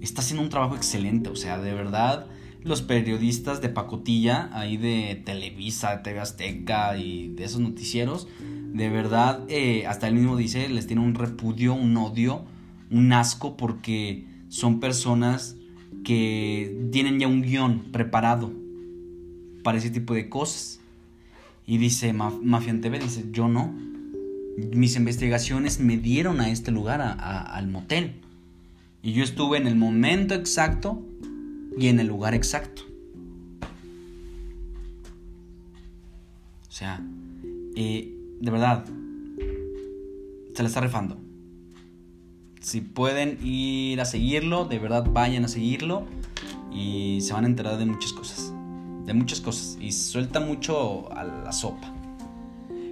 está 0.05 0.21
haciendo 0.21 0.43
un 0.43 0.49
trabajo 0.49 0.75
excelente. 0.75 1.29
O 1.29 1.35
sea, 1.35 1.59
de 1.59 1.73
verdad, 1.73 2.27
los 2.63 2.81
periodistas 2.81 3.61
de 3.61 3.69
pacotilla, 3.69 4.49
ahí 4.53 4.77
de 4.77 5.21
Televisa, 5.23 6.01
TV 6.03 6.19
Azteca 6.19 6.97
y 6.97 7.29
de 7.29 7.43
esos 7.43 7.61
noticieros, 7.61 8.27
de 8.73 8.89
verdad, 8.89 9.43
eh, 9.49 9.85
hasta 9.85 10.07
él 10.07 10.15
mismo 10.15 10.35
dice, 10.35 10.67
les 10.69 10.87
tiene 10.87 11.01
un 11.01 11.15
repudio, 11.15 11.73
un 11.73 11.95
odio, 11.97 12.43
un 12.89 13.13
asco, 13.13 13.55
porque 13.57 14.25
son 14.49 14.79
personas 14.79 15.57
que 16.03 16.87
tienen 16.91 17.19
ya 17.19 17.27
un 17.27 17.41
guion 17.41 17.91
preparado 17.91 18.51
para 19.63 19.77
ese 19.77 19.89
tipo 19.89 20.13
de 20.13 20.29
cosas. 20.29 20.79
Y 21.65 21.77
dice 21.77 22.13
Mafia 22.13 22.79
TV, 22.81 22.99
dice, 22.99 23.25
yo 23.31 23.47
no. 23.47 23.73
Mis 24.73 24.95
investigaciones 24.95 25.79
me 25.79 25.97
dieron 25.97 26.41
a 26.41 26.49
este 26.49 26.71
lugar, 26.71 27.01
al 27.01 27.67
motel. 27.67 28.22
Y 29.03 29.13
yo 29.13 29.23
estuve 29.23 29.57
en 29.57 29.67
el 29.67 29.75
momento 29.75 30.33
exacto 30.33 31.05
y 31.77 31.87
en 31.87 31.99
el 31.99 32.07
lugar 32.07 32.33
exacto. 32.33 32.81
O 36.67 36.71
sea, 36.71 36.99
eh, 37.75 38.11
de 38.39 38.51
verdad, 38.51 38.85
se 40.55 40.63
le 40.63 40.67
está 40.67 40.81
refando. 40.81 41.19
Si 42.61 42.81
pueden 42.81 43.37
ir 43.45 44.01
a 44.01 44.05
seguirlo, 44.05 44.65
de 44.65 44.79
verdad 44.79 45.05
vayan 45.07 45.45
a 45.45 45.47
seguirlo 45.47 46.07
y 46.71 47.19
se 47.21 47.33
van 47.33 47.43
a 47.43 47.47
enterar 47.47 47.77
de 47.77 47.85
muchas 47.85 48.13
cosas 48.13 48.53
de 49.05 49.13
muchas 49.13 49.41
cosas 49.41 49.77
y 49.81 49.91
suelta 49.91 50.39
mucho 50.39 51.11
a 51.13 51.23
la 51.23 51.51
sopa. 51.51 51.93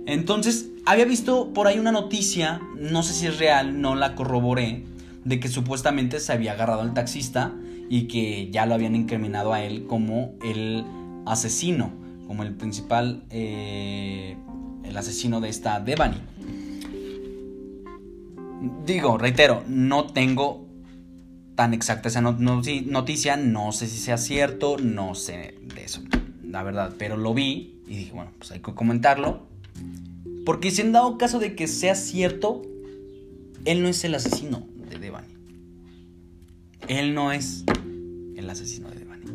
Entonces, 0.06 0.70
había 0.86 1.06
visto 1.06 1.54
por 1.54 1.68
ahí 1.68 1.80
una 1.80 1.92
noticia, 1.92 2.60
no 2.78 3.04
sé 3.04 3.14
si 3.14 3.28
es 3.28 3.40
real, 3.40 3.82
no 3.82 3.96
la 3.96 4.16
corroboré, 4.16 4.84
de 5.24 5.40
que 5.40 5.50
supuestamente 5.50 6.20
se 6.20 6.34
había 6.34 6.54
agarrado 6.54 6.82
al 6.82 6.94
taxista 6.94 7.54
y 7.90 8.08
que 8.08 8.50
ya 8.52 8.66
lo 8.66 8.74
habían 8.74 8.96
incriminado 8.96 9.54
a 9.54 9.64
él 9.64 9.86
como 9.86 10.36
el 10.44 10.84
asesino, 11.26 11.92
como 12.28 12.44
el 12.44 12.54
principal, 12.54 13.24
eh, 13.30 14.38
el 14.84 14.98
asesino 14.98 15.42
de 15.42 15.50
esta 15.50 15.80
Devani. 15.80 16.18
Digo, 18.86 19.18
reitero, 19.18 19.64
no 19.68 20.08
tengo 20.08 20.68
tan 21.56 21.74
exacta 21.74 22.08
esa 22.08 22.22
noticia, 22.22 23.36
no 23.36 23.72
sé 23.72 23.88
si 23.88 23.98
sea 23.98 24.18
cierto, 24.18 24.78
no 24.78 25.14
sé 25.14 25.56
de 25.76 25.84
eso, 25.84 26.02
la 26.44 26.64
verdad, 26.64 26.94
pero 26.98 27.18
lo 27.18 27.34
vi 27.34 27.82
y 27.88 27.98
dije, 27.98 28.14
bueno, 28.14 28.32
pues 28.38 28.52
hay 28.52 28.60
que 28.60 28.74
comentarlo. 28.74 29.46
Porque 30.46 30.72
si 30.72 30.82
en 30.82 30.92
dado 30.92 31.18
caso 31.18 31.38
de 31.38 31.56
que 31.56 31.68
sea 31.68 31.94
cierto, 31.94 32.64
él 33.66 33.84
no 33.84 33.90
es 33.90 34.04
el 34.04 34.16
asesino 34.16 34.66
de 34.92 35.00
Devani. 35.00 35.34
Él 36.88 37.14
no 37.14 37.32
es 37.32 37.64
el 38.36 38.50
asesino 38.50 38.90
de 38.90 39.00
Devani. 39.00 39.26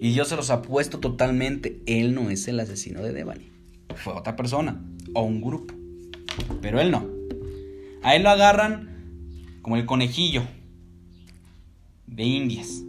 Y 0.00 0.12
yo 0.14 0.24
se 0.24 0.36
los 0.36 0.50
apuesto 0.50 0.98
totalmente, 0.98 1.80
él 1.86 2.14
no 2.14 2.30
es 2.30 2.46
el 2.48 2.60
asesino 2.60 3.02
de 3.02 3.12
Devani. 3.12 3.48
Fue 3.96 4.12
otra 4.12 4.36
persona 4.36 4.82
o 5.14 5.22
un 5.22 5.40
grupo. 5.40 5.74
Pero 6.60 6.80
él 6.80 6.90
no. 6.90 7.06
A 8.02 8.16
él 8.16 8.24
lo 8.24 8.30
agarran 8.30 9.58
como 9.62 9.76
el 9.76 9.86
conejillo 9.86 10.42
de 12.06 12.24
indias. 12.24 12.82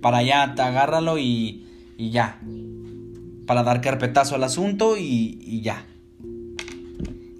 Para 0.00 0.18
allá, 0.18 0.54
te 0.54 0.62
agárralo 0.62 1.18
y, 1.18 1.66
y 1.96 2.10
ya. 2.10 2.40
Para 3.46 3.62
dar 3.62 3.80
carpetazo 3.80 4.34
al 4.34 4.44
asunto 4.44 4.96
y, 4.96 5.38
y 5.40 5.60
ya. 5.62 5.86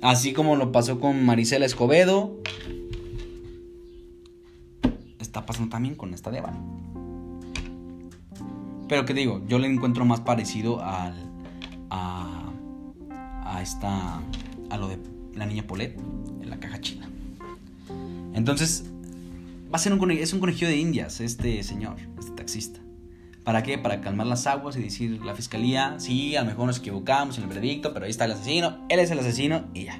Así 0.01 0.33
como 0.33 0.57
lo 0.57 0.73
pasó 0.73 1.01
con 1.01 1.25
Marisela 1.25 1.67
Escobedo. 1.67 2.41
Está 5.33 5.47
pasando 5.47 5.71
también 5.71 5.95
con 5.95 6.12
esta 6.12 6.31
Devani. 6.31 6.59
Pero 8.87 9.07
que 9.07 9.14
digo, 9.14 9.40
yo 9.49 9.59
le 9.59 9.66
encuentro 9.66 10.05
más 10.05 10.21
parecido 10.21 10.85
al. 10.85 11.14
a. 11.88 12.51
a 13.45 13.62
esta. 13.62 14.21
a 14.68 14.77
lo 14.77 14.88
de 14.88 14.99
la 15.35 15.47
niña 15.47 15.62
Polet 15.66 15.99
en 16.42 16.51
la 16.51 16.61
caja 16.61 16.79
china. 16.83 17.09
Entonces, 18.35 18.85
Va 19.73 19.77
a 19.77 19.79
ser 19.79 19.95
un 19.95 20.11
es 20.11 20.35
un 20.35 20.40
conejillo 20.40 20.68
de 20.68 20.77
indias 20.77 21.23
este 21.23 21.62
señor, 21.62 21.97
este 22.18 22.33
taxista. 22.33 22.79
¿Para 23.42 23.62
qué? 23.62 23.79
Para 23.79 24.03
calmar 24.03 24.27
las 24.27 24.47
aguas 24.47 24.77
y 24.77 24.83
decir 24.83 25.25
la 25.25 25.35
fiscalía, 25.35 25.95
sí, 25.99 26.37
a 26.37 26.42
lo 26.42 26.49
mejor 26.49 26.66
nos 26.66 26.81
equivocamos 26.81 27.38
en 27.38 27.45
el 27.45 27.49
veredicto, 27.49 27.95
pero 27.95 28.05
ahí 28.05 28.11
está 28.11 28.27
el 28.27 28.33
asesino, 28.33 28.85
él 28.90 29.01
es 29.01 29.11
el 29.11 29.21
asesino 29.21 29.64
y 29.73 29.85
ya. 29.85 29.99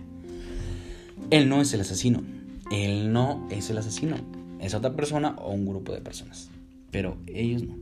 Él 1.31 1.49
no 1.49 1.63
es 1.63 1.73
el 1.73 1.81
asesino, 1.81 2.23
él 2.71 3.15
no 3.15 3.49
es 3.51 3.71
el 3.71 3.79
asesino, 3.79 4.17
es 4.63 4.75
otra 4.75 4.95
persona 4.95 5.37
o 5.39 5.53
un 5.53 5.67
grupo 5.67 5.93
de 5.93 6.01
personas, 6.01 6.49
pero 6.91 7.17
ellos 7.27 7.65
no. 7.65 7.75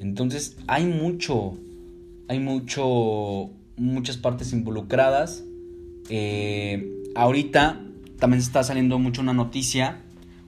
Entonces 0.00 0.56
hay 0.66 0.86
mucho, 0.86 1.58
hay 2.28 2.38
mucho, 2.38 3.50
muchas 3.76 4.16
partes 4.16 4.52
involucradas. 4.52 5.44
Eh, 6.08 6.88
ahorita 7.16 7.80
también 8.18 8.40
está 8.40 8.62
saliendo 8.62 8.98
mucho 8.98 9.20
una 9.20 9.32
noticia, 9.32 9.98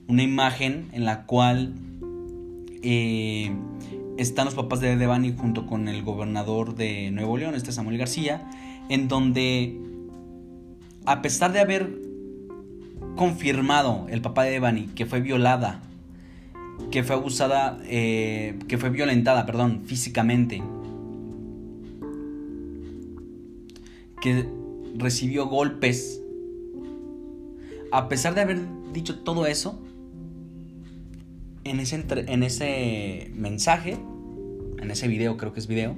una 0.07 0.23
imagen 0.23 0.87
en 0.93 1.03
la 1.05 1.25
cual 1.25 1.73
eh, 2.81 3.51
están 4.17 4.45
los 4.45 4.55
papás 4.55 4.79
de 4.79 4.95
Devani 4.95 5.33
junto 5.35 5.65
con 5.67 5.89
el 5.89 6.03
gobernador 6.03 6.75
de 6.75 7.11
Nuevo 7.11 7.37
León, 7.37 7.53
este 7.53 7.73
Samuel 7.73 7.97
García, 7.97 8.49
en 8.89 9.09
donde 9.09 9.77
a 11.05 11.21
pesar 11.21 11.51
de 11.51 11.59
haber 11.59 12.08
confirmado 13.19 14.07
el 14.09 14.21
papá 14.21 14.45
de 14.45 14.51
Devani 14.51 14.87
que 14.95 15.05
fue 15.05 15.19
violada, 15.19 15.81
que 16.89 17.03
fue 17.03 17.17
abusada, 17.17 17.77
eh, 17.83 18.57
que 18.69 18.77
fue 18.77 18.91
violentada, 18.91 19.45
perdón, 19.45 19.81
físicamente, 19.83 20.63
que 24.21 24.47
recibió 24.95 25.47
golpes 25.47 26.21
a 27.91 28.07
pesar 28.07 28.35
de 28.35 28.41
haber 28.41 28.61
dicho 28.93 29.19
todo 29.19 29.47
eso, 29.47 29.77
en 31.65 31.81
ese, 31.81 32.05
en 32.09 32.43
ese 32.43 33.33
mensaje, 33.35 33.97
en 34.81 34.91
ese 34.91 35.09
video, 35.09 35.35
creo 35.35 35.51
que 35.51 35.59
es 35.59 35.67
video, 35.67 35.97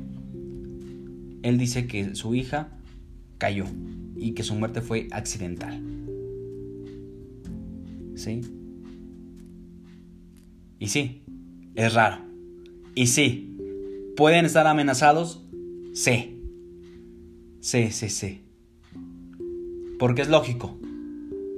él 1.44 1.60
dice 1.60 1.86
que 1.86 2.16
su 2.16 2.34
hija 2.34 2.70
cayó 3.38 3.66
y 4.16 4.32
que 4.32 4.42
su 4.42 4.56
muerte 4.56 4.82
fue 4.82 5.08
accidental. 5.12 5.91
¿Sí? 8.22 8.42
Y 10.78 10.90
sí, 10.90 11.24
es 11.74 11.92
raro. 11.96 12.22
Y 12.94 13.08
sí, 13.08 13.58
pueden 14.16 14.46
estar 14.46 14.68
amenazados, 14.68 15.44
sí. 15.96 16.40
Sí, 17.62 17.90
sí, 17.90 18.10
sí. 18.10 18.44
Porque 19.98 20.22
es 20.22 20.30
lógico. 20.30 20.78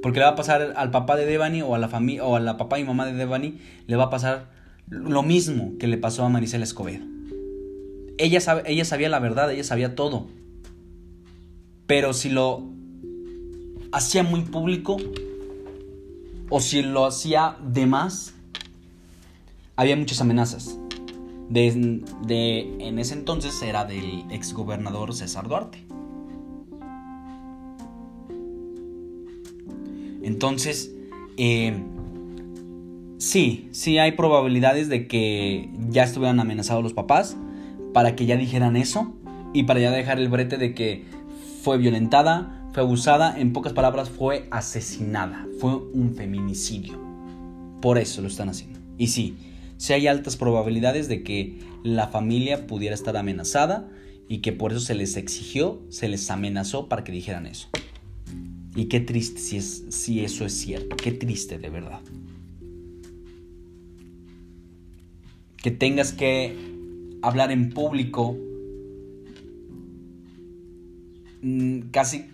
Porque 0.01 0.19
le 0.19 0.25
va 0.25 0.31
a 0.31 0.35
pasar 0.35 0.73
al 0.77 0.89
papá 0.89 1.17
de 1.17 1.25
Devani 1.25 1.61
o 1.61 1.75
a 1.75 1.79
la 1.79 1.89
familia 1.89 2.23
o 2.23 2.37
a 2.37 2.39
la 2.39 2.55
papá 2.55 2.79
y 2.79 2.85
mamá 2.85 3.07
de 3.07 3.13
Devani 3.13 3.57
le 3.87 3.97
va 3.97 4.05
a 4.05 4.09
pasar 4.09 4.49
lo 4.89 5.21
mismo 5.21 5.73
que 5.77 5.87
le 5.87 5.97
pasó 5.97 6.23
a 6.23 6.29
Maricela 6.29 6.63
Escobedo. 6.63 7.03
ella 8.17 8.39
sabía 8.39 9.09
la 9.09 9.19
verdad, 9.19 9.51
ella 9.51 9.65
sabía 9.65 9.95
todo. 9.95 10.27
Pero 11.87 12.13
si 12.13 12.29
lo 12.29 12.69
hacía 13.91 14.23
muy 14.23 14.43
público 14.43 14.95
o 16.55 16.59
si 16.59 16.83
lo 16.83 17.07
hacía 17.07 17.57
de 17.63 17.87
más, 17.87 18.35
había 19.75 19.95
muchas 19.95 20.21
amenazas. 20.21 20.77
De, 21.49 22.03
de, 22.27 22.75
en 22.79 22.99
ese 22.99 23.15
entonces 23.15 23.59
era 23.63 23.85
del 23.85 24.23
exgobernador 24.29 25.15
César 25.15 25.47
Duarte. 25.47 25.83
Entonces, 30.21 30.91
eh, 31.37 31.75
sí, 33.17 33.69
sí 33.71 33.97
hay 33.97 34.11
probabilidades 34.11 34.89
de 34.89 35.07
que 35.07 35.71
ya 35.89 36.03
estuvieran 36.03 36.39
amenazados 36.39 36.83
los 36.83 36.93
papás 36.93 37.35
para 37.95 38.15
que 38.15 38.27
ya 38.27 38.37
dijeran 38.37 38.75
eso 38.75 39.11
y 39.53 39.63
para 39.63 39.79
ya 39.79 39.89
dejar 39.89 40.19
el 40.19 40.29
brete 40.29 40.59
de 40.59 40.75
que 40.75 41.03
fue 41.63 41.79
violentada, 41.79 42.62
fue 42.73 42.81
abusada, 42.81 43.39
en 43.39 43.53
pocas 43.53 43.71
palabras 43.71 44.09
fue 44.09 44.47
asesinada, 44.49 45.47
fue 45.59 45.75
un 45.75 46.15
feminicidio. 46.15 46.99
Por 47.81 47.99
eso 47.99 48.23
lo 48.23 48.27
están 48.27 48.49
haciendo. 48.49 48.79
Y 48.97 49.07
sí, 49.07 49.37
sí 49.77 49.93
hay 49.93 50.07
altas 50.07 50.37
probabilidades 50.37 51.07
de 51.07 51.21
que 51.21 51.59
la 51.83 52.07
familia 52.07 52.65
pudiera 52.65 52.95
estar 52.95 53.15
amenazada 53.15 53.91
y 54.27 54.39
que 54.39 54.53
por 54.53 54.71
eso 54.71 54.81
se 54.81 54.95
les 54.95 55.17
exigió, 55.17 55.83
se 55.89 56.07
les 56.07 56.31
amenazó 56.31 56.89
para 56.89 57.03
que 57.03 57.11
dijeran 57.11 57.45
eso. 57.45 57.69
Y 58.75 58.85
qué 58.85 58.99
triste 58.99 59.39
si, 59.39 59.57
es, 59.57 59.83
si 59.89 60.21
eso 60.21 60.43
es 60.43 60.53
cierto, 60.53 60.95
qué 60.95 61.11
triste 61.11 61.59
de 61.59 61.69
verdad. 61.69 62.01
Que 65.57 65.69
tengas 65.69 66.11
que 66.11 66.57
hablar 67.21 67.51
en 67.51 67.69
público, 67.69 68.35
mm, 71.43 71.79
casi 71.91 72.32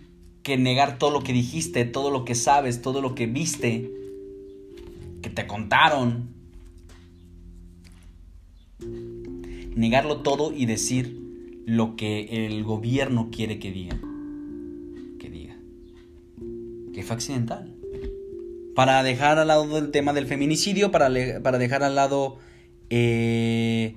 que 0.50 0.62
negar 0.62 0.98
todo 0.98 1.10
lo 1.10 1.20
que 1.20 1.32
dijiste, 1.32 1.84
todo 1.84 2.10
lo 2.10 2.24
que 2.24 2.34
sabes, 2.34 2.82
todo 2.82 3.00
lo 3.00 3.14
que 3.14 3.26
viste, 3.26 3.90
que 5.22 5.30
te 5.30 5.46
contaron. 5.46 6.28
Negarlo 9.74 10.22
todo 10.22 10.52
y 10.52 10.66
decir 10.66 11.18
lo 11.66 11.96
que 11.96 12.46
el 12.46 12.64
gobierno 12.64 13.28
quiere 13.30 13.58
que 13.58 13.70
diga 13.70 14.00
que 16.92 17.02
fue 17.02 17.16
accidental. 17.16 17.74
Para 18.74 19.02
dejar 19.02 19.38
al 19.38 19.48
lado 19.48 19.78
el 19.78 19.90
tema 19.90 20.12
del 20.12 20.26
feminicidio, 20.26 20.90
para, 20.90 21.08
para 21.42 21.58
dejar 21.58 21.82
al 21.82 21.94
lado... 21.94 22.38
Eh, 22.88 23.96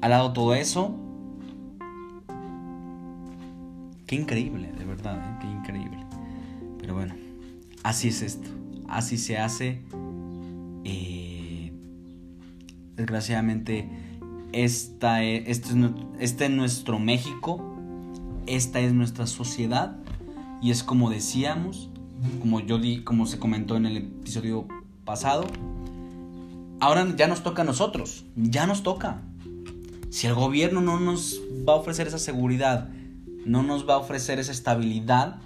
al 0.00 0.10
lado 0.10 0.32
todo 0.32 0.54
eso. 0.54 0.94
Qué 4.06 4.14
increíble, 4.14 4.70
verdad, 5.14 5.38
qué 5.40 5.46
increíble. 5.46 5.98
Pero 6.78 6.94
bueno, 6.94 7.14
así 7.82 8.08
es 8.08 8.22
esto. 8.22 8.48
Así 8.88 9.18
se 9.18 9.38
hace. 9.38 9.82
Eh, 10.84 11.72
desgraciadamente, 12.94 13.88
esta 14.52 15.22
este, 15.22 15.50
es, 15.50 15.80
este 16.20 16.44
es 16.46 16.50
nuestro 16.50 16.98
México. 16.98 17.76
Esta 18.46 18.80
es 18.80 18.92
nuestra 18.92 19.26
sociedad. 19.26 19.96
Y 20.62 20.70
es 20.70 20.82
como 20.82 21.10
decíamos, 21.10 21.90
como 22.40 22.60
yo 22.60 22.78
di, 22.78 23.02
como 23.02 23.26
se 23.26 23.38
comentó 23.38 23.76
en 23.76 23.86
el 23.86 23.96
episodio 23.98 24.66
pasado, 25.04 25.46
ahora 26.80 27.14
ya 27.16 27.28
nos 27.28 27.42
toca 27.42 27.62
a 27.62 27.64
nosotros, 27.64 28.24
ya 28.36 28.66
nos 28.66 28.82
toca. 28.82 29.22
Si 30.10 30.26
el 30.26 30.34
gobierno 30.34 30.80
no 30.80 30.98
nos 30.98 31.40
va 31.68 31.74
a 31.74 31.76
ofrecer 31.76 32.06
esa 32.06 32.18
seguridad, 32.18 32.90
no 33.46 33.62
nos 33.62 33.88
va 33.88 33.94
a 33.94 33.98
ofrecer 33.98 34.40
esa 34.40 34.50
estabilidad, 34.50 35.36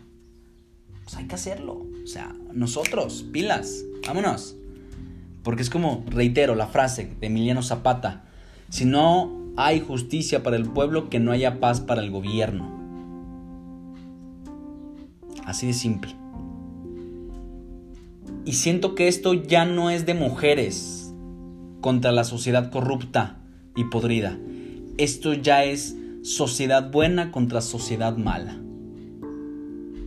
pues 1.05 1.17
hay 1.17 1.27
que 1.27 1.35
hacerlo. 1.35 1.87
O 2.03 2.07
sea, 2.07 2.35
nosotros, 2.53 3.27
pilas, 3.31 3.85
vámonos. 4.07 4.57
Porque 5.43 5.63
es 5.63 5.71
como, 5.71 6.03
reitero, 6.09 6.55
la 6.55 6.67
frase 6.67 7.15
de 7.21 7.27
Emiliano 7.27 7.63
Zapata, 7.63 8.25
si 8.71 8.87
no 8.87 9.53
hay 9.57 9.81
justicia 9.81 10.43
para 10.43 10.57
el 10.57 10.71
pueblo, 10.71 11.11
que 11.11 11.21
no 11.21 11.31
haya 11.31 11.61
paz 11.61 11.81
para 11.81 12.03
el 12.03 12.11
gobierno. 12.11 12.79
Así 15.45 15.67
de 15.67 15.75
simple. 15.75 16.17
Y 18.47 18.55
siento 18.55 18.95
que 18.95 19.09
esto 19.09 19.35
ya 19.35 19.67
no 19.67 19.91
es 19.91 20.07
de 20.07 20.15
mujeres 20.15 21.13
contra 21.83 22.13
la 22.13 22.25
sociedad 22.25 22.71
corrupta 22.71 23.41
y 23.77 23.85
podrida. 23.85 24.39
Esto 24.97 25.35
ya 25.35 25.65
es 25.65 25.97
sociedad 26.23 26.91
buena 26.91 27.31
contra 27.31 27.61
sociedad 27.61 28.17
mala. 28.17 28.61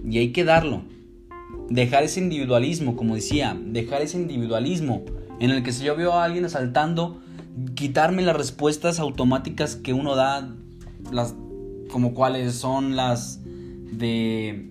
Y 0.06 0.18
hay 0.18 0.32
que 0.32 0.44
darlo. 0.44 0.84
Dejar 1.70 2.04
ese 2.04 2.20
individualismo, 2.20 2.96
como 2.96 3.16
decía, 3.16 3.58
dejar 3.66 4.02
ese 4.02 4.20
individualismo 4.20 5.04
en 5.40 5.52
el 5.52 5.64
que 5.64 5.72
si 5.72 5.86
yo 5.86 5.96
veo 5.96 6.14
a 6.14 6.24
alguien 6.24 6.46
asaltando, 6.46 7.22
quitarme 7.76 8.22
las 8.22 8.36
respuestas 8.36 9.00
automáticas 9.00 9.76
que 9.76 9.94
uno 9.94 10.16
da, 10.16 10.54
las 11.12 11.36
como 11.92 12.14
cuáles 12.14 12.56
son 12.56 12.96
las 12.96 13.42
de 13.44 14.70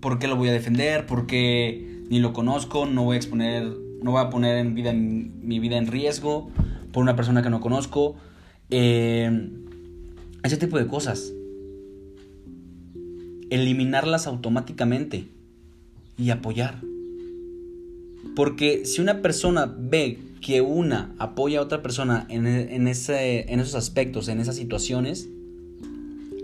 por 0.00 0.18
qué 0.18 0.26
lo 0.26 0.36
voy 0.36 0.48
a 0.48 0.52
defender, 0.52 1.06
porque 1.06 2.02
ni 2.10 2.18
lo 2.18 2.32
conozco, 2.32 2.86
no 2.86 3.04
voy 3.04 3.14
a 3.14 3.16
exponer, 3.18 3.64
no 4.02 4.12
voy 4.12 4.20
a 4.20 4.30
poner 4.30 4.58
en 4.58 4.74
vida, 4.74 4.92
mi 4.92 5.58
vida 5.58 5.76
en 5.76 5.86
riesgo 5.86 6.50
por 6.92 7.02
una 7.02 7.16
persona 7.16 7.42
que 7.42 7.50
no 7.50 7.60
conozco. 7.60 8.16
Eh, 8.70 9.50
ese 10.46 10.56
tipo 10.56 10.78
de 10.78 10.86
cosas. 10.86 11.32
Eliminarlas 13.50 14.26
automáticamente 14.26 15.26
y 16.16 16.30
apoyar. 16.30 16.80
Porque 18.36 18.84
si 18.84 19.00
una 19.00 19.22
persona 19.22 19.72
ve 19.78 20.18
que 20.40 20.60
una 20.60 21.14
apoya 21.18 21.60
a 21.60 21.62
otra 21.62 21.82
persona 21.82 22.26
en, 22.28 22.46
en, 22.46 22.88
ese, 22.88 23.52
en 23.52 23.60
esos 23.60 23.74
aspectos, 23.74 24.28
en 24.28 24.40
esas 24.40 24.56
situaciones, 24.56 25.28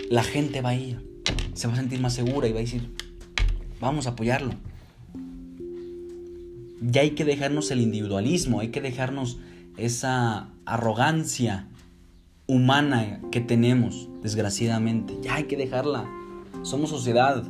la 0.09 0.23
gente 0.23 0.61
va 0.61 0.71
a 0.71 0.75
ir, 0.75 0.99
se 1.55 1.69
va 1.69 1.75
a 1.75 1.77
sentir 1.77 2.01
más 2.01 2.15
segura 2.15 2.49
y 2.49 2.53
va 2.53 2.59
a 2.59 2.63
decir, 2.63 2.83
Vamos 3.81 4.07
a 4.07 4.11
apoyarlo. 4.11 4.53
Ya 6.83 7.01
hay 7.01 7.11
que 7.11 7.25
dejarnos 7.25 7.71
el 7.71 7.81
individualismo, 7.81 8.61
hay 8.61 8.69
que 8.69 8.81
dejarnos 8.81 9.39
esa 9.77 10.51
arrogancia 10.67 11.67
humana 12.51 13.21
que 13.31 13.41
tenemos, 13.41 14.09
desgraciadamente. 14.23 15.17
Ya 15.23 15.37
hay 15.37 15.45
que 15.45 15.57
dejarla. 15.57 16.05
Somos 16.63 16.91
sociedad 16.91 17.45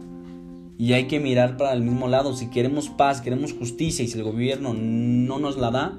y 0.78 0.92
hay 0.92 1.06
que 1.06 1.20
mirar 1.20 1.56
para 1.56 1.72
el 1.72 1.82
mismo 1.82 2.08
lado. 2.08 2.34
Si 2.36 2.50
queremos 2.50 2.88
paz, 2.88 3.20
queremos 3.20 3.52
justicia 3.52 4.04
y 4.04 4.08
si 4.08 4.18
el 4.18 4.24
gobierno 4.24 4.74
no 4.74 5.38
nos 5.38 5.56
la 5.56 5.70
da, 5.70 5.98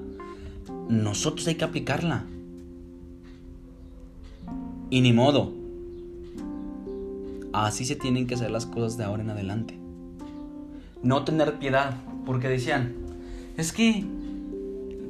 nosotros 0.90 1.48
hay 1.48 1.56
que 1.56 1.66
aplicarla. 1.66 2.26
Y 4.90 5.02
ni 5.02 5.14
modo. 5.14 5.54
Así 7.54 7.86
se 7.86 7.96
tienen 7.96 8.28
que 8.28 8.36
hacer 8.36 8.52
las 8.52 8.66
cosas 8.66 8.98
de 8.98 9.04
ahora 9.04 9.24
en 9.24 9.30
adelante 9.30 9.82
no 11.04 11.24
tener 11.24 11.58
piedad, 11.58 11.96
porque 12.26 12.48
decían, 12.48 12.96
es 13.58 13.72
que 13.72 14.06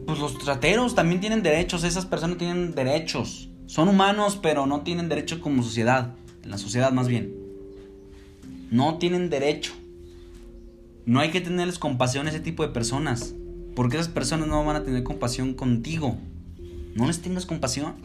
pues 0.05 0.19
los 0.19 0.37
trateros 0.37 0.95
también 0.95 1.21
tienen 1.21 1.43
derechos, 1.43 1.83
esas 1.83 2.05
personas 2.05 2.37
tienen 2.37 2.73
derechos, 2.73 3.49
son 3.71 3.87
humanos, 3.87 4.37
pero 4.41 4.65
no 4.65 4.81
tienen 4.81 5.07
derecho 5.07 5.39
como 5.39 5.63
sociedad, 5.63 6.13
en 6.43 6.51
la 6.51 6.57
sociedad 6.57 6.91
más 6.91 7.07
bien. 7.07 7.33
No 8.69 8.97
tienen 8.97 9.29
derecho. 9.29 9.71
No 11.05 11.21
hay 11.21 11.31
que 11.31 11.39
tenerles 11.39 11.79
compasión 11.79 12.27
a 12.27 12.31
ese 12.31 12.41
tipo 12.41 12.63
de 12.63 12.73
personas, 12.73 13.33
porque 13.73 13.95
esas 13.95 14.09
personas 14.09 14.49
no 14.49 14.65
van 14.65 14.75
a 14.75 14.83
tener 14.83 15.03
compasión 15.03 15.53
contigo. 15.53 16.17
No 16.95 17.07
les 17.07 17.21
tengas 17.21 17.45
compasión. 17.45 17.95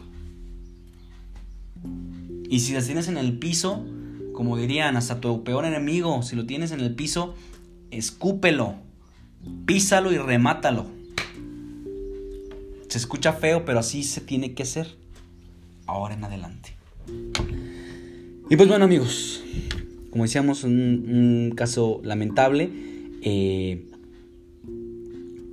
Y 2.49 2.61
si 2.61 2.71
las 2.71 2.85
tienes 2.85 3.09
en 3.09 3.17
el 3.17 3.37
piso, 3.37 3.85
como 4.31 4.55
dirían, 4.55 4.95
hasta 4.95 5.19
tu 5.19 5.43
peor 5.43 5.65
enemigo, 5.65 6.23
si 6.23 6.37
lo 6.37 6.45
tienes 6.45 6.71
en 6.71 6.79
el 6.79 6.95
piso, 6.95 7.35
escúpelo, 7.91 8.75
písalo 9.65 10.13
y 10.13 10.17
remátalo. 10.17 10.85
Se 12.87 12.97
escucha 12.97 13.33
feo, 13.33 13.65
pero 13.65 13.79
así 13.79 14.05
se 14.05 14.21
tiene 14.21 14.53
que 14.53 14.63
hacer. 14.63 14.95
Ahora 15.87 16.13
en 16.13 16.23
adelante. 16.23 16.75
Y 18.49 18.55
pues 18.55 18.69
bueno 18.69 18.85
amigos, 18.85 19.43
como 20.11 20.23
decíamos, 20.23 20.63
un, 20.63 21.53
caso 21.55 22.01
lamentable, 22.03 22.69
eh, 23.23 23.85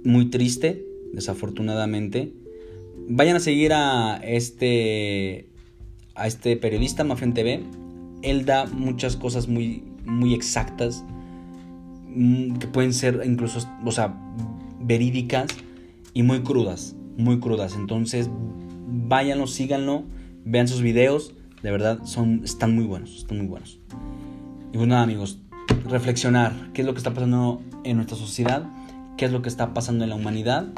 muy 0.05 0.27
triste, 0.27 0.85
desafortunadamente. 1.13 2.33
Vayan 3.09 3.37
a 3.37 3.41
seguir 3.41 3.73
a 3.73 4.17
este, 4.23 5.49
a 6.15 6.27
este 6.27 6.57
periodista, 6.57 7.05
Mafian 7.05 7.35
TV. 7.35 7.63
Él 8.23 8.45
da 8.45 8.67
muchas 8.67 9.17
cosas 9.17 9.49
muy, 9.49 9.83
muy 10.05 10.35
exactas 10.35 11.05
Mm, 12.15 12.59
que 12.59 12.69
pueden 12.69 12.93
ser 12.93 13.23
incluso, 13.25 13.69
o 13.85 13.91
sea, 13.91 14.15
verídicas 14.81 15.49
y 16.13 16.23
muy 16.23 16.43
crudas, 16.43 16.95
muy 17.17 17.41
crudas. 17.41 17.75
Entonces, 17.75 18.31
váyanlo, 18.87 19.49
síganlo 19.49 20.05
Vean 20.45 20.69
sus 20.69 20.83
videos, 20.83 21.35
de 21.63 21.71
verdad, 21.71 22.05
son, 22.05 22.43
están 22.45 22.75
muy 22.75 22.85
buenos, 22.85 23.17
están 23.17 23.39
muy 23.39 23.47
buenos. 23.47 23.81
Y 24.73 24.77
pues 24.77 24.87
nada, 24.87 25.03
amigos, 25.03 25.39
reflexionar 25.89 26.53
qué 26.75 26.83
es 26.83 26.87
lo 26.87 26.93
que 26.93 26.99
está 26.99 27.15
pasando 27.15 27.63
en 27.85 27.97
nuestra 27.97 28.17
sociedad, 28.17 28.69
qué 29.17 29.25
es 29.25 29.33
lo 29.33 29.41
que 29.41 29.49
está 29.49 29.73
pasando 29.73 30.05
en 30.05 30.11
la 30.11 30.17
humanidad 30.17 30.69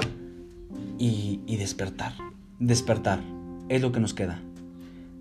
y, 0.98 1.40
y 1.46 1.57
despertar. 1.57 2.12
Despertar 2.61 3.20
es 3.68 3.83
lo 3.83 3.90
que 3.90 4.00
nos 4.00 4.14
queda. 4.14 4.40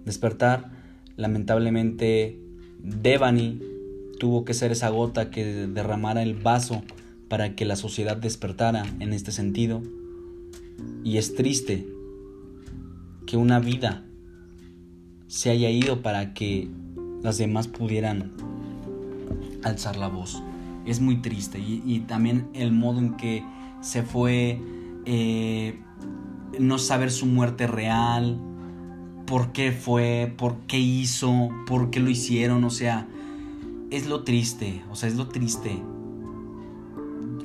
Despertar, 0.06 0.70
lamentablemente, 1.18 2.40
Devani 2.80 3.60
tuvo 4.20 4.46
que 4.46 4.54
ser 4.54 4.72
esa 4.72 4.90
gota 4.90 5.32
que 5.32 5.68
derramara 5.68 6.22
el 6.22 6.36
vaso 6.36 6.84
para 7.28 7.56
que 7.56 7.66
la 7.66 7.76
sociedad 7.76 8.18
despertara 8.18 8.84
en 9.00 9.14
este 9.14 9.32
sentido. 9.32 9.82
Y 11.04 11.18
es 11.18 11.36
triste 11.36 11.88
que 13.26 13.38
una 13.38 13.60
vida 13.60 14.06
se 15.28 15.50
haya 15.50 15.70
ido 15.70 16.02
para 16.02 16.34
que 16.34 16.70
las 17.22 17.38
demás 17.38 17.68
pudieran 17.68 18.32
alzar 19.64 19.98
la 19.98 20.08
voz. 20.08 20.44
Es 20.86 21.02
muy 21.02 21.18
triste 21.18 21.60
y, 21.60 22.04
también 22.08 22.48
el 22.54 22.72
modo 22.72 23.00
en 23.00 23.18
que 23.18 23.44
se 23.82 24.04
fue, 24.04 24.62
eh, 25.06 25.80
no 26.60 26.78
saber 26.78 27.12
su 27.12 27.26
muerte 27.26 27.66
real, 27.66 28.40
por 29.26 29.52
qué 29.52 29.72
fue, 29.72 30.34
por 30.38 30.58
qué 30.68 30.78
hizo, 30.78 31.50
por 31.66 31.90
qué 31.90 32.00
lo 32.00 32.10
hicieron, 32.12 32.64
o 32.64 32.70
sea, 32.70 33.08
es 33.90 34.06
lo 34.06 34.24
triste, 34.24 34.84
o 34.92 34.96
sea, 34.96 35.10
es 35.10 35.16
lo 35.16 35.28
triste. 35.28 35.82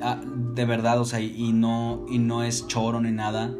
Ah, 0.03 0.21
de 0.53 0.65
verdad, 0.65 0.99
o 0.99 1.05
sea, 1.05 1.19
y 1.19 1.51
no, 1.51 2.05
y 2.09 2.19
no 2.19 2.43
es 2.43 2.67
choro 2.67 3.01
ni 3.01 3.11
nada, 3.11 3.55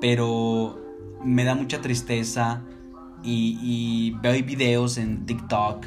pero 0.00 0.80
me 1.24 1.44
da 1.44 1.56
mucha 1.56 1.80
tristeza 1.80 2.62
y, 3.24 4.10
veo 4.22 4.32
videos 4.44 4.98
en 4.98 5.26
TikTok 5.26 5.86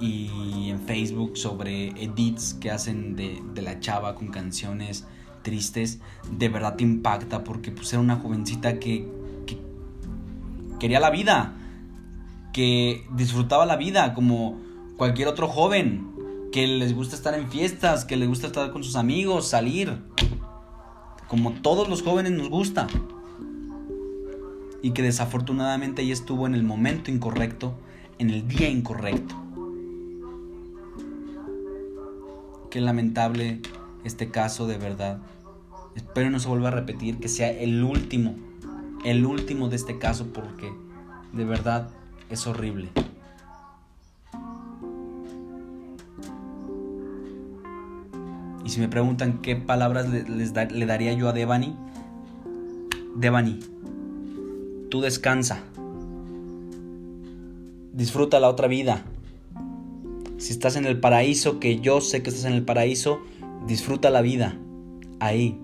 y 0.00 0.70
en 0.70 0.80
Facebook 0.80 1.36
sobre 1.36 1.88
edits 2.02 2.54
que 2.54 2.70
hacen 2.70 3.16
de, 3.16 3.42
la 3.60 3.80
chava 3.80 4.14
con 4.14 4.28
canciones 4.28 5.06
tristes, 5.42 6.00
de 6.30 6.48
verdad 6.48 6.76
te 6.76 6.84
impacta 6.84 7.44
porque 7.44 7.70
pues 7.70 7.92
era 7.92 8.00
una 8.00 8.16
jovencita 8.16 8.78
que, 8.78 9.06
que 9.46 9.58
quería 10.78 11.00
la 11.00 11.10
vida, 11.10 11.54
que 12.52 13.06
disfrutaba 13.14 13.66
la 13.66 13.76
vida 13.76 14.14
como 14.14 14.58
cualquier 14.96 15.28
otro 15.28 15.48
joven, 15.48 16.08
que 16.52 16.66
les 16.66 16.94
gusta 16.94 17.14
estar 17.14 17.34
en 17.34 17.50
fiestas, 17.50 18.04
que 18.04 18.16
les 18.16 18.28
gusta 18.28 18.48
estar 18.48 18.72
con 18.72 18.82
sus 18.82 18.96
amigos, 18.96 19.48
salir, 19.48 19.98
como 21.28 21.52
todos 21.52 21.88
los 21.88 22.02
jóvenes 22.02 22.32
nos 22.32 22.48
gusta 22.48 22.86
y 24.82 24.92
que 24.92 25.02
desafortunadamente 25.02 26.02
ella 26.02 26.12
estuvo 26.12 26.46
en 26.46 26.54
el 26.54 26.62
momento 26.62 27.10
incorrecto, 27.10 27.74
en 28.18 28.30
el 28.30 28.48
día 28.48 28.68
incorrecto. 28.68 29.34
Qué 32.70 32.80
lamentable 32.80 33.60
este 34.04 34.30
caso 34.30 34.66
de 34.66 34.78
verdad. 34.78 35.18
Espero 35.94 36.30
no 36.30 36.38
se 36.40 36.48
vuelva 36.48 36.68
a 36.68 36.72
repetir, 36.72 37.18
que 37.18 37.28
sea 37.28 37.50
el 37.50 37.82
último, 37.82 38.36
el 39.04 39.26
último 39.26 39.68
de 39.68 39.76
este 39.76 39.98
caso 39.98 40.32
porque 40.32 40.72
de 41.32 41.44
verdad 41.44 41.90
es 42.30 42.46
horrible. 42.46 42.88
Y 48.64 48.68
si 48.68 48.78
me 48.80 48.88
preguntan 48.88 49.38
qué 49.38 49.56
palabras 49.56 50.08
le, 50.08 50.24
le 50.24 50.86
daría 50.86 51.12
yo 51.12 51.28
a 51.28 51.32
Devani, 51.32 51.76
Devani, 53.16 53.58
tú 54.90 55.00
descansa. 55.00 55.62
Disfruta 57.92 58.40
la 58.40 58.48
otra 58.48 58.66
vida. 58.68 59.04
Si 60.38 60.52
estás 60.52 60.76
en 60.76 60.84
el 60.84 61.00
paraíso, 61.00 61.60
que 61.60 61.80
yo 61.80 62.00
sé 62.00 62.22
que 62.22 62.30
estás 62.30 62.44
en 62.44 62.54
el 62.54 62.64
paraíso, 62.64 63.20
disfruta 63.66 64.10
la 64.10 64.20
vida. 64.20 64.58
Ahí. 65.20 65.58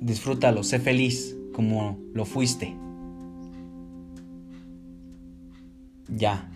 Disfrútalo, 0.00 0.62
sé 0.62 0.80
feliz 0.80 1.36
como 1.52 1.98
lo 2.12 2.24
fuiste. 2.24 2.76
Ya. 6.08 6.50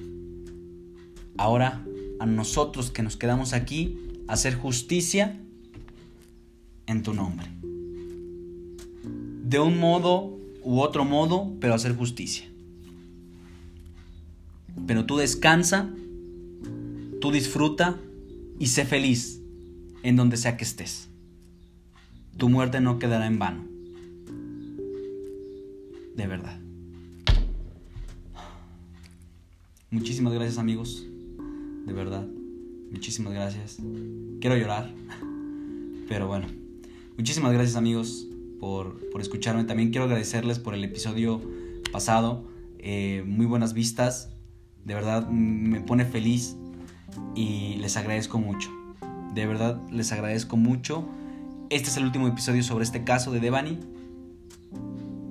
Ahora 1.37 1.85
a 2.19 2.27
nosotros 2.27 2.91
que 2.91 3.03
nos 3.03 3.17
quedamos 3.17 3.53
aquí, 3.53 3.99
hacer 4.29 4.55
justicia 4.55 5.41
en 6.87 7.03
tu 7.03 7.15
nombre 7.15 7.60
de 9.51 9.59
un 9.59 9.81
modo 9.81 10.39
u 10.63 10.79
otro 10.79 11.05
modo, 11.05 11.53
pero 11.61 11.75
hacer 11.75 11.97
justicia. 11.97 12.49
Pero 14.87 15.07
tú 15.07 15.17
descansa, 15.17 15.91
tú 17.21 17.33
disfruta 17.33 17.99
y 18.61 18.69
sé 18.69 18.85
feliz 18.85 19.43
en 20.05 20.15
donde 20.15 20.37
sea 20.37 20.57
que 20.57 20.63
estés. 20.63 21.09
Tu 22.37 22.49
muerte 22.49 22.81
no 22.81 23.01
quedará 23.01 23.27
en 23.27 23.41
vano. 23.41 23.65
De 26.17 26.27
verdad. 26.29 26.61
Muchísimas 29.91 30.33
gracias 30.33 30.59
amigos. 30.59 31.05
De 31.87 31.93
verdad. 31.93 32.25
Muchísimas 32.93 33.33
gracias. 33.33 33.79
Quiero 34.41 34.57
llorar. 34.57 34.95
Pero 36.09 36.29
bueno. 36.29 36.47
Muchísimas 37.17 37.53
gracias 37.53 37.75
amigos 37.75 38.30
por, 38.61 39.01
escucharme. 39.19 39.65
También 39.65 39.91
quiero 39.91 40.05
agradecerles 40.05 40.59
por 40.59 40.75
el 40.75 40.85
episodio 40.85 41.41
pasado. 41.93 42.45
Eh, 42.79 43.25
muy 43.27 43.47
buenas 43.47 43.73
vistas. 43.73 44.31
De 44.85 44.95
verdad 44.95 45.29
me 45.29 45.81
pone 45.81 46.05
feliz 46.05 46.57
y 47.35 47.77
les 47.77 47.97
agradezco 47.97 48.39
mucho. 48.39 48.71
De 49.35 49.47
verdad 49.47 49.81
les 49.91 50.13
agradezco 50.13 50.57
mucho. 50.57 51.05
Este 51.71 51.89
es 51.89 51.97
el 51.97 52.05
último 52.05 52.29
episodio 52.29 52.63
sobre 52.63 52.85
este 52.85 53.05
caso 53.05 53.33
de 53.33 53.41
Devani. 53.41 53.79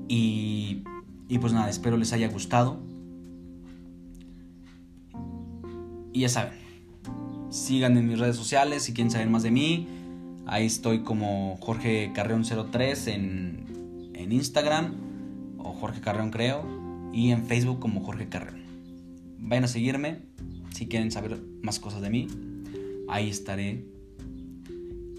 Y, 0.07 0.83
y 1.27 1.39
pues 1.39 1.53
nada, 1.53 1.69
espero 1.69 1.97
les 1.97 2.13
haya 2.13 2.27
gustado. 2.27 2.79
Y 6.11 6.21
ya 6.21 6.29
saben, 6.29 6.53
sigan 7.49 7.95
en 7.97 8.07
mis 8.07 8.19
redes 8.19 8.35
sociales 8.35 8.83
si 8.83 8.93
quieren 8.93 9.11
saber 9.11 9.29
más 9.29 9.43
de 9.43 9.51
mí. 9.51 9.87
Ahí 10.51 10.65
estoy 10.65 11.01
como 11.03 11.57
Jorge 11.61 12.11
Carreón 12.11 12.43
03 12.43 13.07
en, 13.09 14.11
en 14.15 14.31
Instagram 14.31 14.95
o 15.59 15.73
Jorge 15.73 16.01
Carreón 16.01 16.31
creo 16.31 16.65
y 17.13 17.29
en 17.29 17.45
Facebook 17.45 17.77
como 17.79 18.01
Jorge 18.03 18.29
Carreón. 18.29 18.63
Vayan 19.37 19.65
a 19.65 19.67
seguirme 19.67 20.23
si 20.71 20.87
quieren 20.87 21.11
saber 21.11 21.39
más 21.61 21.79
cosas 21.79 22.01
de 22.01 22.09
mí. 22.09 22.27
Ahí 23.07 23.29
estaré. 23.29 23.85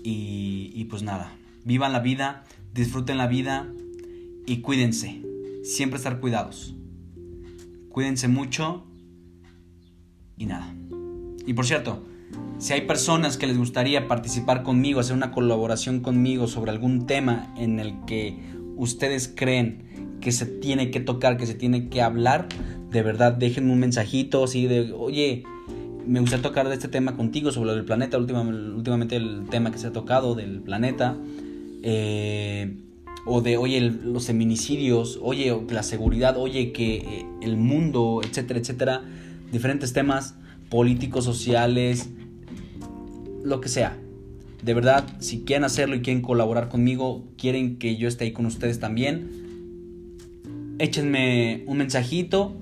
Y, 0.03 0.73
y 0.75 0.85
pues 0.87 1.05
nada, 1.05 1.33
vivan 1.65 1.93
la 1.93 2.01
vida, 2.01 2.43
disfruten 2.75 3.17
la 3.17 3.29
vida 3.29 3.69
y 4.47 4.63
cuídense. 4.63 5.23
Siempre 5.63 5.99
estar 5.99 6.19
cuidados. 6.19 6.75
Cuídense 7.89 8.27
mucho 8.27 8.85
y 10.37 10.47
nada. 10.47 10.75
Y 11.47 11.55
por 11.55 11.67
cierto, 11.67 12.03
si 12.59 12.75
hay 12.75 12.83
personas 12.83 13.39
que 13.39 13.47
les 13.47 13.57
gustaría 13.57 14.07
participar 14.07 14.63
conmigo, 14.63 15.01
hacer 15.01 15.17
una 15.17 15.33
colaboración 15.33 16.01
conmigo 16.01 16.47
sobre 16.47 16.71
algún 16.71 17.07
tema 17.07 17.53
en 17.57 17.81
el 17.81 17.95
que 18.07 18.39
ustedes 18.77 19.33
creen 19.35 20.19
que 20.21 20.31
se 20.31 20.45
tiene 20.45 20.91
que 20.91 21.01
tocar, 21.01 21.39
que 21.39 21.47
se 21.47 21.55
tiene 21.55 21.89
que 21.89 22.03
hablar, 22.03 22.49
de 22.91 23.03
verdad 23.03 23.33
déjenme 23.33 23.73
un 23.73 23.79
mensajito 23.79 24.45
así 24.45 24.67
de, 24.67 24.93
oye, 24.93 25.45
me 26.07 26.21
gustaría 26.21 26.43
tocar 26.43 26.69
de 26.69 26.75
este 26.75 26.89
tema 26.89 27.17
contigo 27.17 27.51
sobre 27.51 27.73
el 27.73 27.85
planeta, 27.85 28.19
últimamente, 28.19 29.17
el 29.17 29.47
tema 29.49 29.71
que 29.71 29.79
se 29.79 29.87
ha 29.87 29.93
tocado 29.93 30.35
del 30.35 30.61
planeta, 30.61 31.17
eh, 31.83 32.77
o 33.27 33.41
de, 33.41 33.57
oye, 33.57 33.81
los 33.81 34.27
feminicidios, 34.27 35.19
oye, 35.23 35.57
la 35.71 35.83
seguridad, 35.83 36.37
oye, 36.37 36.73
que 36.73 36.97
eh, 36.97 37.27
el 37.43 37.57
mundo, 37.57 38.21
etcétera, 38.23 38.61
etcétera, 38.61 39.03
diferentes 39.53 39.93
temas 39.93 40.35
políticos, 40.69 41.25
sociales, 41.25 42.11
lo 43.43 43.61
que 43.61 43.69
sea. 43.69 43.97
De 44.63 44.75
verdad, 44.75 45.07
si 45.21 45.41
quieren 45.41 45.65
hacerlo 45.65 45.97
y 45.97 46.03
quieren 46.03 46.23
colaborar 46.23 46.69
conmigo, 46.69 47.25
quieren 47.39 47.79
que 47.79 47.97
yo 47.97 48.09
esté 48.09 48.25
ahí 48.25 48.33
con 48.33 48.47
ustedes 48.47 48.79
también, 48.79 49.31
échenme 50.79 51.65
un 51.67 51.79
mensajito. 51.79 52.57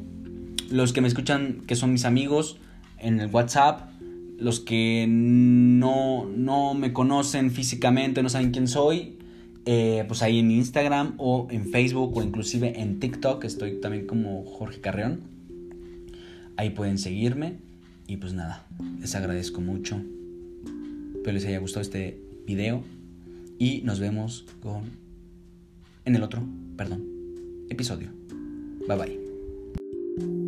Los 0.71 0.93
que 0.93 1.01
me 1.01 1.09
escuchan, 1.09 1.63
que 1.67 1.77
son 1.77 1.93
mis 1.93 2.05
amigos, 2.05 2.59
en 2.99 3.21
el 3.21 3.31
WhatsApp. 3.31 3.91
Los 4.39 4.61
que 4.61 5.07
no, 5.09 6.27
no 6.27 6.75
me 6.75 6.93
conocen 6.93 7.51
físicamente, 7.51 8.23
no 8.23 8.29
saben 8.29 8.53
quién 8.53 8.69
soy, 8.69 9.19
eh, 9.67 10.05
pues 10.07 10.23
ahí 10.23 10.39
en 10.39 10.53
Instagram 10.53 11.15
o 11.19 11.49
en 11.51 11.67
Facebook 11.67 12.17
o 12.17 12.23
inclusive 12.23 12.81
en 12.81 13.01
TikTok, 13.01 13.43
estoy 13.43 13.81
también 13.81 14.07
como 14.07 14.45
Jorge 14.45 14.81
Carreón. 14.81 15.23
Ahí 16.57 16.71
pueden 16.71 16.99
seguirme 16.99 17.57
y 18.07 18.19
pues 18.19 18.33
nada, 18.33 18.65
les 19.01 19.17
agradezco 19.17 19.61
mucho 19.61 20.01
Espero 21.19 21.35
les 21.35 21.47
haya 21.47 21.59
gustado 21.59 21.83
este 21.83 22.17
video 22.47 22.85
y 23.59 23.83
nos 23.83 23.99
vemos 23.99 24.47
con 24.63 24.85
en 26.05 26.15
el 26.15 26.23
otro, 26.23 26.47
perdón, 26.77 27.05
episodio. 27.69 28.13
Bye 28.87 28.97
bye. 28.97 30.48